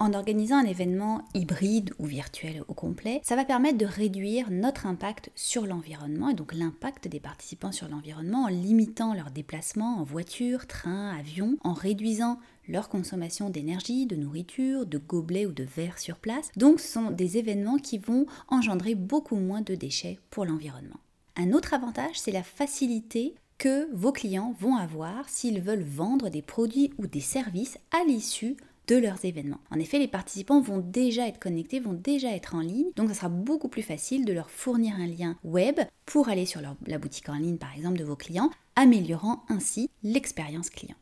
En 0.03 0.11
organisant 0.11 0.57
un 0.57 0.65
événement 0.65 1.21
hybride 1.33 1.93
ou 1.97 2.03
virtuel 2.03 2.61
au 2.67 2.73
complet, 2.73 3.21
ça 3.23 3.37
va 3.37 3.45
permettre 3.45 3.77
de 3.77 3.85
réduire 3.85 4.51
notre 4.51 4.85
impact 4.85 5.31
sur 5.33 5.65
l'environnement 5.65 6.27
et 6.27 6.33
donc 6.33 6.53
l'impact 6.53 7.07
des 7.07 7.21
participants 7.21 7.71
sur 7.71 7.87
l'environnement 7.87 8.43
en 8.43 8.47
limitant 8.49 9.13
leurs 9.13 9.31
déplacements 9.31 9.99
en 9.99 10.03
voiture, 10.03 10.67
train, 10.67 11.17
avion, 11.17 11.55
en 11.63 11.71
réduisant 11.71 12.37
leur 12.67 12.89
consommation 12.89 13.49
d'énergie, 13.49 14.05
de 14.05 14.17
nourriture, 14.17 14.85
de 14.85 14.97
gobelets 14.97 15.45
ou 15.45 15.53
de 15.53 15.63
verres 15.63 15.99
sur 15.99 16.17
place. 16.17 16.49
Donc 16.57 16.81
ce 16.81 16.91
sont 16.91 17.09
des 17.09 17.37
événements 17.37 17.77
qui 17.77 17.97
vont 17.97 18.25
engendrer 18.49 18.95
beaucoup 18.95 19.37
moins 19.37 19.61
de 19.61 19.73
déchets 19.73 20.19
pour 20.31 20.43
l'environnement. 20.43 20.99
Un 21.37 21.53
autre 21.53 21.73
avantage, 21.73 22.19
c'est 22.19 22.31
la 22.31 22.43
facilité 22.43 23.35
que 23.57 23.87
vos 23.95 24.11
clients 24.11 24.53
vont 24.59 24.75
avoir 24.75 25.29
s'ils 25.29 25.61
veulent 25.61 25.85
vendre 25.85 26.27
des 26.27 26.41
produits 26.41 26.91
ou 26.97 27.07
des 27.07 27.21
services 27.21 27.77
à 27.97 28.03
l'issue 28.05 28.57
de 28.87 28.95
leurs 28.95 29.23
événements. 29.25 29.61
En 29.71 29.79
effet, 29.79 29.99
les 29.99 30.07
participants 30.07 30.61
vont 30.61 30.79
déjà 30.79 31.27
être 31.27 31.39
connectés, 31.39 31.79
vont 31.79 31.93
déjà 31.93 32.29
être 32.31 32.55
en 32.55 32.61
ligne, 32.61 32.91
donc 32.95 33.09
ça 33.09 33.15
sera 33.15 33.29
beaucoup 33.29 33.69
plus 33.69 33.81
facile 33.81 34.25
de 34.25 34.33
leur 34.33 34.49
fournir 34.49 34.95
un 34.95 35.07
lien 35.07 35.37
web 35.43 35.79
pour 36.05 36.29
aller 36.29 36.45
sur 36.45 36.61
la 36.61 36.97
boutique 36.97 37.29
en 37.29 37.35
ligne 37.35 37.57
par 37.57 37.73
exemple 37.75 37.97
de 37.97 38.03
vos 38.03 38.15
clients, 38.15 38.49
améliorant 38.75 39.43
ainsi 39.49 39.89
l'expérience 40.03 40.69
client 40.69 40.95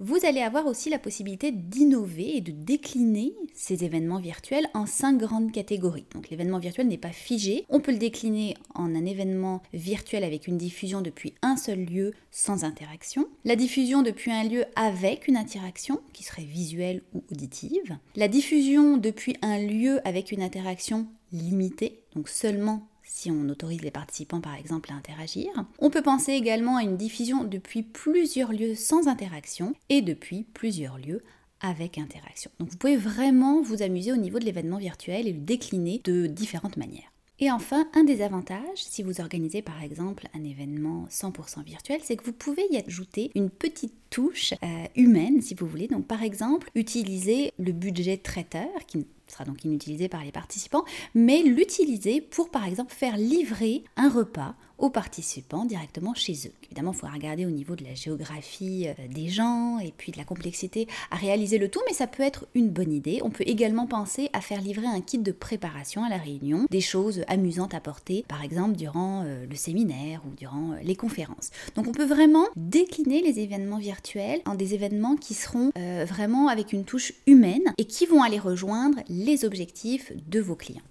vous 0.00 0.24
allez 0.24 0.40
avoir 0.40 0.66
aussi 0.66 0.88
la 0.88 0.98
possibilité 0.98 1.52
d'innover 1.52 2.36
et 2.36 2.40
de 2.40 2.52
décliner 2.52 3.34
ces 3.54 3.84
événements 3.84 4.18
virtuels 4.18 4.66
en 4.72 4.86
cinq 4.86 5.18
grandes 5.18 5.52
catégories. 5.52 6.06
Donc 6.14 6.30
l'événement 6.30 6.58
virtuel 6.58 6.88
n'est 6.88 6.96
pas 6.96 7.12
figé, 7.12 7.66
on 7.68 7.80
peut 7.80 7.92
le 7.92 7.98
décliner 7.98 8.54
en 8.74 8.94
un 8.94 9.04
événement 9.04 9.62
virtuel 9.74 10.24
avec 10.24 10.46
une 10.46 10.56
diffusion 10.56 11.02
depuis 11.02 11.34
un 11.42 11.56
seul 11.56 11.84
lieu 11.84 12.14
sans 12.30 12.64
interaction, 12.64 13.28
la 13.44 13.56
diffusion 13.56 14.02
depuis 14.02 14.30
un 14.30 14.44
lieu 14.44 14.64
avec 14.74 15.28
une 15.28 15.36
interaction 15.36 16.00
qui 16.14 16.24
serait 16.24 16.44
visuelle 16.44 17.02
ou 17.12 17.22
auditive, 17.30 17.98
la 18.16 18.28
diffusion 18.28 18.96
depuis 18.96 19.36
un 19.42 19.58
lieu 19.58 20.00
avec 20.08 20.32
une 20.32 20.42
interaction 20.42 21.06
limitée, 21.30 22.00
donc 22.16 22.28
seulement 22.30 22.88
si 23.12 23.30
on 23.30 23.48
autorise 23.48 23.82
les 23.82 23.90
participants 23.90 24.40
par 24.40 24.54
exemple 24.54 24.92
à 24.92 24.94
interagir. 24.94 25.50
On 25.78 25.90
peut 25.90 26.00
penser 26.02 26.32
également 26.32 26.76
à 26.76 26.82
une 26.82 26.96
diffusion 26.96 27.44
depuis 27.44 27.82
plusieurs 27.82 28.52
lieux 28.52 28.76
sans 28.76 29.08
interaction 29.08 29.74
et 29.88 30.00
depuis 30.00 30.44
plusieurs 30.54 30.96
lieux 30.96 31.22
avec 31.60 31.98
interaction. 31.98 32.50
Donc 32.60 32.70
vous 32.70 32.76
pouvez 32.76 32.96
vraiment 32.96 33.60
vous 33.60 33.82
amuser 33.82 34.12
au 34.12 34.16
niveau 34.16 34.38
de 34.38 34.44
l'événement 34.44 34.78
virtuel 34.78 35.26
et 35.26 35.32
le 35.32 35.40
décliner 35.40 36.00
de 36.04 36.26
différentes 36.26 36.76
manières. 36.76 37.10
Et 37.42 37.50
enfin, 37.50 37.88
un 37.94 38.04
des 38.04 38.20
avantages, 38.20 38.60
si 38.76 39.02
vous 39.02 39.20
organisez 39.20 39.62
par 39.62 39.82
exemple 39.82 40.28
un 40.34 40.44
événement 40.44 41.06
100% 41.10 41.64
virtuel, 41.64 42.00
c'est 42.04 42.16
que 42.16 42.24
vous 42.24 42.34
pouvez 42.34 42.66
y 42.70 42.76
ajouter 42.76 43.30
une 43.34 43.48
petite 43.48 43.94
touche 44.10 44.52
euh, 44.62 44.84
humaine, 44.94 45.40
si 45.40 45.54
vous 45.54 45.66
voulez. 45.66 45.88
Donc 45.88 46.06
par 46.06 46.22
exemple, 46.22 46.70
utiliser 46.74 47.52
le 47.58 47.72
budget 47.72 48.18
traiteur, 48.18 48.68
qui 48.86 49.06
sera 49.30 49.44
donc 49.44 49.64
inutilisé 49.64 50.08
par 50.08 50.24
les 50.24 50.32
participants, 50.32 50.84
mais 51.14 51.42
l'utiliser 51.42 52.20
pour 52.20 52.50
par 52.50 52.66
exemple 52.66 52.92
faire 52.92 53.16
livrer 53.16 53.84
un 53.96 54.08
repas 54.08 54.54
aux 54.80 54.90
participants 54.90 55.64
directement 55.64 56.14
chez 56.14 56.32
eux. 56.46 56.52
Évidemment, 56.64 56.92
il 56.92 56.98
faut 56.98 57.06
regarder 57.06 57.46
au 57.46 57.50
niveau 57.50 57.76
de 57.76 57.84
la 57.84 57.94
géographie 57.94 58.88
euh, 58.88 59.08
des 59.12 59.28
gens 59.28 59.78
et 59.78 59.92
puis 59.96 60.10
de 60.12 60.18
la 60.18 60.24
complexité 60.24 60.88
à 61.10 61.16
réaliser 61.16 61.58
le 61.58 61.68
tout, 61.68 61.80
mais 61.86 61.94
ça 61.94 62.06
peut 62.06 62.22
être 62.22 62.46
une 62.54 62.70
bonne 62.70 62.92
idée. 62.92 63.20
On 63.22 63.30
peut 63.30 63.44
également 63.46 63.86
penser 63.86 64.30
à 64.32 64.40
faire 64.40 64.60
livrer 64.60 64.86
un 64.86 65.00
kit 65.00 65.18
de 65.18 65.32
préparation 65.32 66.04
à 66.04 66.08
la 66.08 66.16
réunion, 66.16 66.66
des 66.70 66.80
choses 66.80 67.24
amusantes 67.28 67.74
à 67.74 67.80
porter, 67.80 68.24
par 68.26 68.42
exemple 68.42 68.76
durant 68.76 69.24
euh, 69.24 69.46
le 69.46 69.56
séminaire 69.56 70.22
ou 70.26 70.34
durant 70.34 70.72
euh, 70.72 70.76
les 70.82 70.96
conférences. 70.96 71.50
Donc 71.76 71.86
on 71.86 71.92
peut 71.92 72.06
vraiment 72.06 72.46
décliner 72.56 73.22
les 73.22 73.40
événements 73.40 73.78
virtuels 73.78 74.40
en 74.46 74.54
des 74.54 74.74
événements 74.74 75.16
qui 75.16 75.34
seront 75.34 75.70
vraiment 76.06 76.48
avec 76.48 76.72
une 76.72 76.84
touche 76.84 77.12
humaine 77.26 77.72
et 77.78 77.84
qui 77.84 78.06
vont 78.06 78.22
aller 78.22 78.38
rejoindre 78.38 78.98
les 79.08 79.19
objectifs 79.44 80.12
de 80.28 80.40
vos 80.40 80.56
clients. 80.56 80.82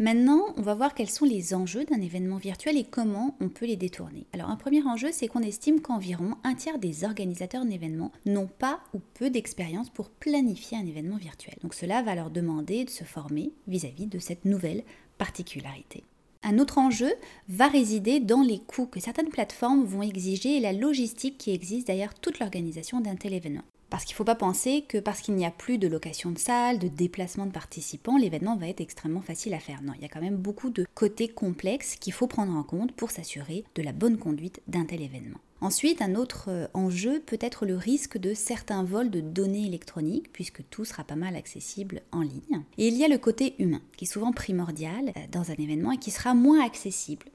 Maintenant, 0.00 0.54
on 0.56 0.62
va 0.62 0.74
voir 0.74 0.94
quels 0.94 1.10
sont 1.10 1.24
les 1.24 1.54
enjeux 1.54 1.84
d'un 1.84 2.00
événement 2.00 2.36
virtuel 2.36 2.76
et 2.76 2.84
comment 2.84 3.36
on 3.40 3.48
peut 3.48 3.66
les 3.66 3.74
détourner. 3.74 4.26
Alors 4.32 4.48
un 4.48 4.54
premier 4.54 4.80
enjeu, 4.84 5.08
c'est 5.10 5.26
qu'on 5.26 5.42
estime 5.42 5.80
qu'environ 5.80 6.36
un 6.44 6.54
tiers 6.54 6.78
des 6.78 7.02
organisateurs 7.02 7.64
d'événements 7.64 8.12
n'ont 8.24 8.46
pas 8.46 8.78
ou 8.94 9.00
peu 9.14 9.28
d'expérience 9.28 9.90
pour 9.90 10.10
planifier 10.10 10.78
un 10.78 10.86
événement 10.86 11.16
virtuel. 11.16 11.56
Donc 11.62 11.74
cela 11.74 12.02
va 12.02 12.14
leur 12.14 12.30
demander 12.30 12.84
de 12.84 12.90
se 12.90 13.02
former 13.02 13.50
vis-à-vis 13.66 14.06
de 14.06 14.20
cette 14.20 14.44
nouvelle 14.44 14.84
particularité. 15.18 16.04
Un 16.44 16.60
autre 16.60 16.78
enjeu 16.78 17.12
va 17.48 17.66
résider 17.66 18.20
dans 18.20 18.42
les 18.42 18.60
coûts 18.60 18.86
que 18.86 19.00
certaines 19.00 19.30
plateformes 19.30 19.84
vont 19.84 20.02
exiger 20.02 20.58
et 20.58 20.60
la 20.60 20.72
logistique 20.72 21.38
qui 21.38 21.50
existe 21.50 21.88
derrière 21.88 22.14
toute 22.14 22.38
l'organisation 22.38 23.00
d'un 23.00 23.16
tel 23.16 23.34
événement. 23.34 23.64
Parce 23.90 24.04
qu'il 24.04 24.14
ne 24.14 24.18
faut 24.18 24.24
pas 24.24 24.34
penser 24.34 24.84
que 24.86 24.98
parce 24.98 25.20
qu'il 25.20 25.34
n'y 25.34 25.46
a 25.46 25.50
plus 25.50 25.78
de 25.78 25.88
location 25.88 26.30
de 26.30 26.38
salle, 26.38 26.78
de 26.78 26.88
déplacement 26.88 27.46
de 27.46 27.52
participants, 27.52 28.18
l'événement 28.18 28.56
va 28.56 28.68
être 28.68 28.80
extrêmement 28.80 29.22
facile 29.22 29.54
à 29.54 29.58
faire. 29.58 29.82
Non, 29.82 29.92
il 29.96 30.02
y 30.02 30.04
a 30.04 30.08
quand 30.08 30.20
même 30.20 30.36
beaucoup 30.36 30.70
de 30.70 30.86
côtés 30.94 31.28
complexes 31.28 31.96
qu'il 31.96 32.12
faut 32.12 32.26
prendre 32.26 32.54
en 32.54 32.62
compte 32.62 32.92
pour 32.92 33.10
s'assurer 33.10 33.64
de 33.74 33.82
la 33.82 33.92
bonne 33.92 34.18
conduite 34.18 34.60
d'un 34.66 34.84
tel 34.84 35.02
événement. 35.02 35.38
Ensuite, 35.60 36.02
un 36.02 36.14
autre 36.14 36.46
euh, 36.48 36.68
enjeu 36.72 37.20
peut 37.20 37.38
être 37.40 37.66
le 37.66 37.76
risque 37.76 38.16
de 38.16 38.32
certains 38.32 38.84
vols 38.84 39.10
de 39.10 39.20
données 39.20 39.66
électroniques, 39.66 40.32
puisque 40.32 40.62
tout 40.70 40.84
sera 40.84 41.02
pas 41.02 41.16
mal 41.16 41.34
accessible 41.34 42.02
en 42.12 42.20
ligne. 42.20 42.62
Et 42.76 42.86
il 42.86 42.94
y 42.94 43.04
a 43.04 43.08
le 43.08 43.18
côté 43.18 43.56
humain, 43.58 43.80
qui 43.96 44.04
est 44.04 44.08
souvent 44.08 44.30
primordial 44.30 45.12
euh, 45.16 45.20
dans 45.32 45.50
un 45.50 45.54
événement 45.54 45.90
et 45.92 45.98
qui 45.98 46.12
sera 46.12 46.34
moins 46.34 46.64
accessible 46.64 47.26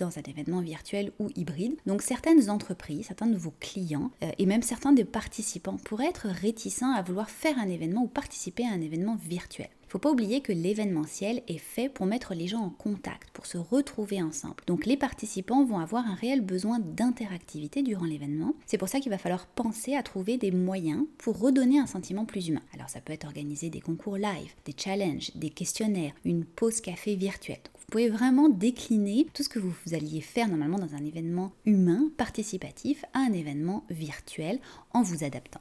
dans 0.00 0.18
un 0.18 0.22
événement 0.22 0.60
virtuel 0.60 1.12
ou 1.18 1.28
hybride. 1.36 1.76
Donc 1.86 2.02
certaines 2.02 2.50
entreprises, 2.50 3.06
certains 3.06 3.26
de 3.26 3.36
vos 3.36 3.54
clients 3.60 4.10
euh, 4.22 4.30
et 4.38 4.46
même 4.46 4.62
certains 4.62 4.92
des 4.92 5.04
participants 5.04 5.76
pourraient 5.84 6.08
être 6.08 6.28
réticents 6.28 6.92
à 6.92 7.02
vouloir 7.02 7.30
faire 7.30 7.58
un 7.58 7.68
événement 7.68 8.02
ou 8.02 8.08
participer 8.08 8.66
à 8.66 8.72
un 8.72 8.80
événement 8.80 9.16
virtuel. 9.16 9.68
Il 9.90 9.94
faut 9.94 9.98
pas 9.98 10.12
oublier 10.12 10.40
que 10.40 10.52
l'événementiel 10.52 11.42
est 11.48 11.58
fait 11.58 11.88
pour 11.88 12.06
mettre 12.06 12.32
les 12.32 12.46
gens 12.46 12.60
en 12.60 12.70
contact, 12.70 13.30
pour 13.32 13.46
se 13.46 13.58
retrouver 13.58 14.22
ensemble. 14.22 14.54
Donc 14.68 14.86
les 14.86 14.96
participants 14.96 15.64
vont 15.64 15.80
avoir 15.80 16.06
un 16.06 16.14
réel 16.14 16.42
besoin 16.42 16.78
d'interactivité 16.78 17.82
durant 17.82 18.04
l'événement. 18.04 18.54
C'est 18.66 18.78
pour 18.78 18.88
ça 18.88 19.00
qu'il 19.00 19.10
va 19.10 19.18
falloir 19.18 19.48
penser 19.48 19.96
à 19.96 20.04
trouver 20.04 20.38
des 20.38 20.52
moyens 20.52 21.06
pour 21.18 21.40
redonner 21.40 21.80
un 21.80 21.88
sentiment 21.88 22.24
plus 22.24 22.46
humain. 22.46 22.62
Alors 22.72 22.88
ça 22.88 23.00
peut 23.00 23.12
être 23.12 23.26
organiser 23.26 23.68
des 23.68 23.80
concours 23.80 24.16
live, 24.16 24.54
des 24.64 24.76
challenges, 24.76 25.32
des 25.34 25.50
questionnaires, 25.50 26.12
une 26.24 26.44
pause 26.44 26.80
café 26.80 27.16
virtuelle. 27.16 27.58
vous 27.76 27.79
pouvez 27.90 28.08
vraiment 28.08 28.48
décliner 28.48 29.26
tout 29.34 29.42
ce 29.42 29.48
que 29.48 29.58
vous, 29.58 29.74
vous 29.84 29.94
alliez 29.94 30.20
faire 30.20 30.48
normalement 30.48 30.78
dans 30.78 30.94
un 30.94 31.04
événement 31.04 31.52
humain 31.66 32.10
participatif 32.16 33.04
à 33.12 33.18
un 33.18 33.32
événement 33.32 33.84
virtuel 33.90 34.60
en 34.94 35.02
vous 35.02 35.24
adaptant. 35.24 35.60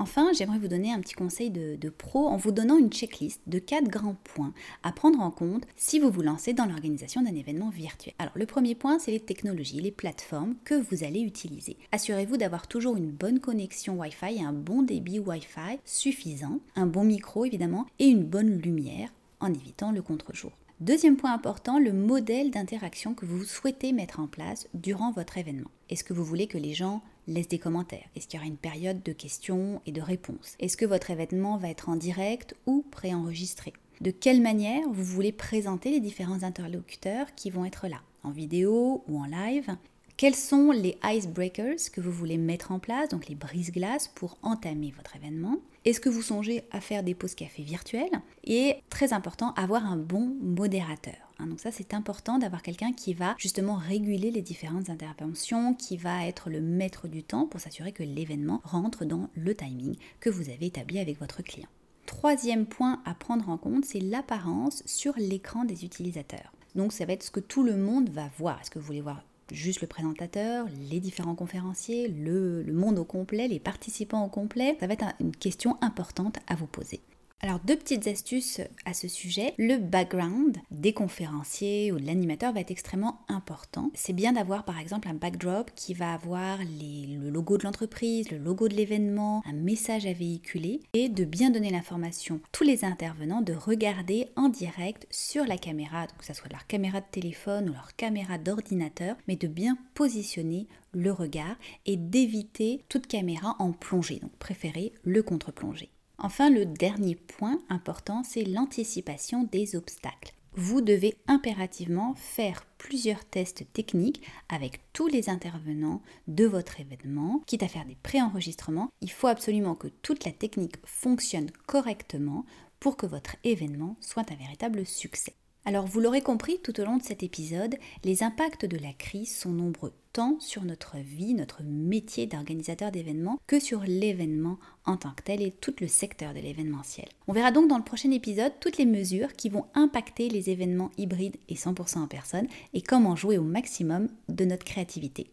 Enfin, 0.00 0.32
j'aimerais 0.32 0.58
vous 0.58 0.68
donner 0.68 0.92
un 0.92 1.00
petit 1.00 1.14
conseil 1.14 1.50
de, 1.50 1.88
pro 1.88 2.26
en 2.26 2.36
vous 2.36 2.50
donnant 2.50 2.78
une 2.78 2.90
checklist 2.90 3.40
de 3.46 3.60
quatre 3.60 3.88
grands 3.88 4.16
points 4.24 4.52
à 4.82 4.90
prendre 4.90 5.20
en 5.20 5.30
compte 5.30 5.64
si 5.76 6.00
vous 6.00 6.10
vous 6.10 6.22
lancez 6.22 6.52
dans 6.52 6.66
l'organisation 6.66 7.22
d'un 7.22 7.34
événement 7.34 7.70
virtuel. 7.70 8.14
Alors, 8.18 8.36
le 8.36 8.46
premier 8.46 8.74
point, 8.74 8.98
c'est 8.98 9.12
les 9.12 9.20
technologies, 9.20 9.80
les 9.80 9.92
plateformes 9.92 10.56
que 10.64 10.74
vous 10.74 11.04
allez 11.04 11.20
utiliser. 11.20 11.76
Assurez-vous 11.92 12.36
d'avoir 12.36 12.66
toujours 12.66 12.96
une 12.96 13.12
bonne 13.12 13.38
connexion 13.38 13.96
Wi-Fi 14.00 14.38
et 14.38 14.44
un 14.44 14.52
bon 14.52 14.82
débit 14.82 15.20
Wi-Fi 15.20 15.78
suffisant, 15.84 16.58
un 16.74 16.86
bon 16.86 17.04
micro 17.04 17.44
évidemment 17.44 17.86
et 18.00 18.06
une 18.06 18.24
bonne 18.24 18.58
lumière 18.58 19.10
en 19.38 19.54
évitant 19.54 19.92
le 19.92 20.02
contre-jour. 20.02 20.52
Deuxième 20.80 21.16
point 21.16 21.32
important, 21.32 21.78
le 21.78 21.92
modèle 21.92 22.50
d'interaction 22.50 23.14
que 23.14 23.24
vous 23.24 23.44
souhaitez 23.44 23.92
mettre 23.92 24.18
en 24.18 24.26
place 24.26 24.68
durant 24.74 25.12
votre 25.12 25.38
événement. 25.38 25.70
Est-ce 25.88 26.02
que 26.02 26.12
vous 26.12 26.24
voulez 26.24 26.48
que 26.48 26.58
les 26.58 26.74
gens 26.74 27.00
laissent 27.28 27.48
des 27.48 27.60
commentaires? 27.60 28.08
Est-ce 28.16 28.26
qu'il 28.26 28.38
y 28.38 28.42
aura 28.42 28.48
une 28.48 28.56
période 28.56 29.00
de 29.04 29.12
questions 29.12 29.80
et 29.86 29.92
de 29.92 30.00
réponses? 30.00 30.56
Est-ce 30.58 30.76
que 30.76 30.84
votre 30.84 31.12
événement 31.12 31.58
va 31.58 31.70
être 31.70 31.88
en 31.88 31.94
direct 31.94 32.56
ou 32.66 32.84
préenregistré? 32.90 33.72
De 34.00 34.10
quelle 34.10 34.42
manière 34.42 34.82
vous 34.90 35.04
voulez 35.04 35.30
présenter 35.30 35.90
les 35.90 36.00
différents 36.00 36.42
interlocuteurs 36.42 37.36
qui 37.36 37.50
vont 37.50 37.64
être 37.64 37.86
là? 37.86 38.02
En 38.24 38.32
vidéo 38.32 39.04
ou 39.06 39.20
en 39.20 39.26
live? 39.26 39.76
Quels 40.16 40.34
sont 40.34 40.72
les 40.72 40.98
icebreakers 41.04 41.92
que 41.92 42.00
vous 42.00 42.12
voulez 42.12 42.36
mettre 42.36 42.72
en 42.72 42.80
place, 42.80 43.10
donc 43.10 43.28
les 43.28 43.36
brise-glaces 43.36 44.08
pour 44.08 44.38
entamer 44.42 44.92
votre 44.96 45.14
événement? 45.14 45.58
Est-ce 45.84 46.00
que 46.00 46.08
vous 46.08 46.22
songez 46.22 46.64
à 46.70 46.80
faire 46.80 47.02
des 47.02 47.14
pauses 47.14 47.34
café 47.34 47.62
virtuelles? 47.62 48.22
Et 48.42 48.76
très 48.88 49.12
important, 49.12 49.52
avoir 49.52 49.84
un 49.84 49.98
bon 49.98 50.34
modérateur. 50.40 51.14
Hein. 51.38 51.46
donc 51.46 51.60
ça 51.60 51.72
c'est 51.72 51.92
important 51.92 52.38
d'avoir 52.38 52.62
quelqu'un 52.62 52.92
qui 52.92 53.12
va 53.12 53.34
justement 53.38 53.74
réguler 53.74 54.30
les 54.30 54.40
différentes 54.40 54.88
interventions, 54.88 55.74
qui 55.74 55.98
va 55.98 56.26
être 56.26 56.48
le 56.48 56.62
maître 56.62 57.06
du 57.06 57.22
temps 57.22 57.46
pour 57.46 57.60
s'assurer 57.60 57.92
que 57.92 58.02
l'événement 58.02 58.62
rentre 58.64 59.04
dans 59.04 59.28
le 59.34 59.54
timing 59.54 59.96
que 60.20 60.30
vous 60.30 60.48
avez 60.48 60.66
établi 60.66 61.00
avec 61.00 61.18
votre 61.18 61.42
client. 61.42 61.68
Troisième 62.06 62.64
point 62.64 63.02
à 63.04 63.12
prendre 63.12 63.50
en 63.50 63.58
compte, 63.58 63.84
c'est 63.84 64.00
l'apparence 64.00 64.82
sur 64.86 65.12
l'écran 65.18 65.66
des 65.66 65.84
utilisateurs. 65.84 66.52
Donc 66.74 66.94
ça 66.94 67.04
va 67.04 67.12
être 67.12 67.24
ce 67.24 67.30
que 67.30 67.40
tout 67.40 67.62
le 67.62 67.76
monde 67.76 68.08
va 68.08 68.30
voir. 68.38 68.58
Est-ce 68.60 68.70
que 68.70 68.78
vous 68.78 68.86
voulez 68.86 69.02
voir 69.02 69.22
juste 69.50 69.80
le 69.80 69.86
présentateur, 69.86 70.66
les 70.90 71.00
différents 71.00 71.34
conférenciers, 71.34 72.08
le, 72.08 72.64
monde 72.72 72.98
au 72.98 73.04
complet, 73.04 73.48
les 73.48 73.60
participants 73.60 74.24
au 74.24 74.28
complet. 74.28 74.76
Ça 74.80 74.86
va 74.86 74.94
être 74.94 75.04
une 75.20 75.34
question 75.34 75.76
importante 75.80 76.38
à 76.46 76.54
vous 76.54 76.66
poser. 76.66 77.00
Alors 77.44 77.60
deux 77.62 77.76
petites 77.76 78.06
astuces 78.06 78.62
à 78.86 78.94
ce 78.94 79.06
sujet. 79.06 79.52
Le 79.58 79.76
background 79.76 80.56
des 80.70 80.94
conférenciers 80.94 81.92
ou 81.92 82.00
de 82.00 82.06
l'animateur 82.06 82.54
va 82.54 82.60
être 82.60 82.70
extrêmement 82.70 83.20
important. 83.28 83.90
C'est 83.92 84.14
bien 84.14 84.32
d'avoir 84.32 84.64
par 84.64 84.78
exemple 84.78 85.08
un 85.08 85.14
backdrop 85.14 85.70
qui 85.74 85.92
va 85.92 86.14
avoir 86.14 86.60
le 86.60 87.28
logo 87.28 87.58
de 87.58 87.64
l'entreprise, 87.64 88.30
le 88.30 88.38
logo 88.38 88.68
de 88.68 88.74
l'événement, 88.74 89.42
un 89.44 89.52
message 89.52 90.06
à 90.06 90.14
véhiculer 90.14 90.80
et 90.94 91.10
de 91.10 91.24
bien 91.24 91.50
donner 91.50 91.68
l'information 91.68 92.40
tous 92.50 92.64
les 92.64 92.82
intervenants 92.82 93.42
de 93.42 93.52
regarder 93.52 94.30
en 94.36 94.48
direct 94.48 95.06
sur 95.10 95.44
la 95.44 95.58
caméra, 95.58 96.06
que 96.06 96.24
ce 96.24 96.32
soit 96.32 96.50
leur 96.50 96.66
caméra 96.66 97.02
de 97.02 97.06
téléphone 97.10 97.68
ou 97.68 97.74
leur 97.74 97.94
caméra 97.94 98.38
d'ordinateur, 98.38 99.16
mais 99.28 99.36
de 99.36 99.48
bien 99.48 99.76
positionner 99.92 100.66
le 100.94 101.12
regard 101.12 101.56
et 101.84 101.98
d'éviter 101.98 102.86
toute 102.88 103.06
caméra 103.06 103.54
en 103.58 103.72
plongée. 103.72 104.20
Donc 104.20 104.32
préférez 104.38 104.94
le 105.02 105.22
contre-plongée. 105.22 105.90
Enfin, 106.18 106.50
le 106.50 106.64
dernier 106.64 107.16
point 107.16 107.60
important, 107.68 108.22
c'est 108.24 108.44
l'anticipation 108.44 109.44
des 109.44 109.76
obstacles. 109.76 110.34
Vous 110.56 110.80
devez 110.80 111.16
impérativement 111.26 112.14
faire 112.14 112.64
plusieurs 112.78 113.24
tests 113.24 113.66
techniques 113.72 114.22
avec 114.48 114.80
tous 114.92 115.08
les 115.08 115.28
intervenants 115.28 116.00
de 116.28 116.44
votre 116.44 116.78
événement, 116.80 117.42
quitte 117.46 117.64
à 117.64 117.68
faire 117.68 117.84
des 117.84 117.96
pré-enregistrements. 117.96 118.88
Il 119.00 119.10
faut 119.10 119.26
absolument 119.26 119.74
que 119.74 119.88
toute 119.88 120.24
la 120.24 120.30
technique 120.30 120.76
fonctionne 120.84 121.50
correctement 121.66 122.44
pour 122.78 122.96
que 122.96 123.06
votre 123.06 123.34
événement 123.42 123.96
soit 124.00 124.30
un 124.30 124.36
véritable 124.36 124.86
succès. 124.86 125.34
Alors 125.64 125.86
vous 125.86 126.00
l'aurez 126.00 126.20
compris 126.20 126.60
tout 126.62 126.78
au 126.78 126.84
long 126.84 126.98
de 126.98 127.02
cet 127.02 127.22
épisode, 127.22 127.76
les 128.04 128.22
impacts 128.22 128.66
de 128.66 128.76
la 128.76 128.92
crise 128.92 129.34
sont 129.34 129.52
nombreux, 129.52 129.94
tant 130.14 130.38
sur 130.38 130.64
notre 130.64 130.96
vie, 130.96 131.34
notre 131.34 131.62
métier 131.62 132.26
d'organisateur 132.26 132.90
d'événements, 132.90 133.38
que 133.46 133.58
sur 133.60 133.80
l'événement 133.80 134.58
en 134.86 134.96
tant 134.96 135.10
que 135.10 135.24
tel 135.24 135.42
et 135.42 135.50
tout 135.50 135.74
le 135.80 135.88
secteur 135.88 136.32
de 136.32 136.38
l'événementiel. 136.38 137.08
On 137.26 137.32
verra 137.32 137.50
donc 137.50 137.68
dans 137.68 137.78
le 137.78 137.84
prochain 137.84 138.12
épisode 138.12 138.52
toutes 138.60 138.78
les 138.78 138.86
mesures 138.86 139.32
qui 139.34 139.48
vont 139.48 139.66
impacter 139.74 140.28
les 140.28 140.50
événements 140.50 140.92
hybrides 140.96 141.36
et 141.48 141.56
100% 141.56 141.98
en 141.98 142.06
personne 142.06 142.46
et 142.72 142.80
comment 142.80 143.16
jouer 143.16 143.38
au 143.38 143.42
maximum 143.42 144.08
de 144.28 144.44
notre 144.44 144.64
créativité. 144.64 145.26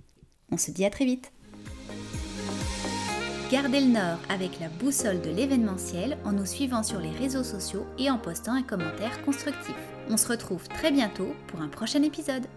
On 0.52 0.58
se 0.58 0.72
dit 0.72 0.84
à 0.84 0.90
très 0.90 1.06
vite 1.06 1.32
Gardez 3.52 3.82
le 3.82 3.92
nord 3.92 4.18
avec 4.30 4.60
la 4.60 4.70
boussole 4.70 5.22
de 5.22 5.30
l'événementiel 5.30 6.18
en 6.26 6.32
nous 6.32 6.46
suivant 6.46 6.84
sur 6.84 7.00
les 7.00 7.12
réseaux 7.12 7.44
sociaux 7.44 7.86
et 8.00 8.10
en 8.10 8.18
postant 8.18 8.54
un 8.54 8.64
commentaire 8.64 9.22
constructif. 9.26 9.76
On 10.10 10.18
se 10.18 10.28
retrouve 10.28 10.68
très 10.70 10.92
bientôt 10.92 11.36
pour 11.48 11.62
un 11.62 11.68
prochain 11.68 12.02
épisode. 12.02 12.48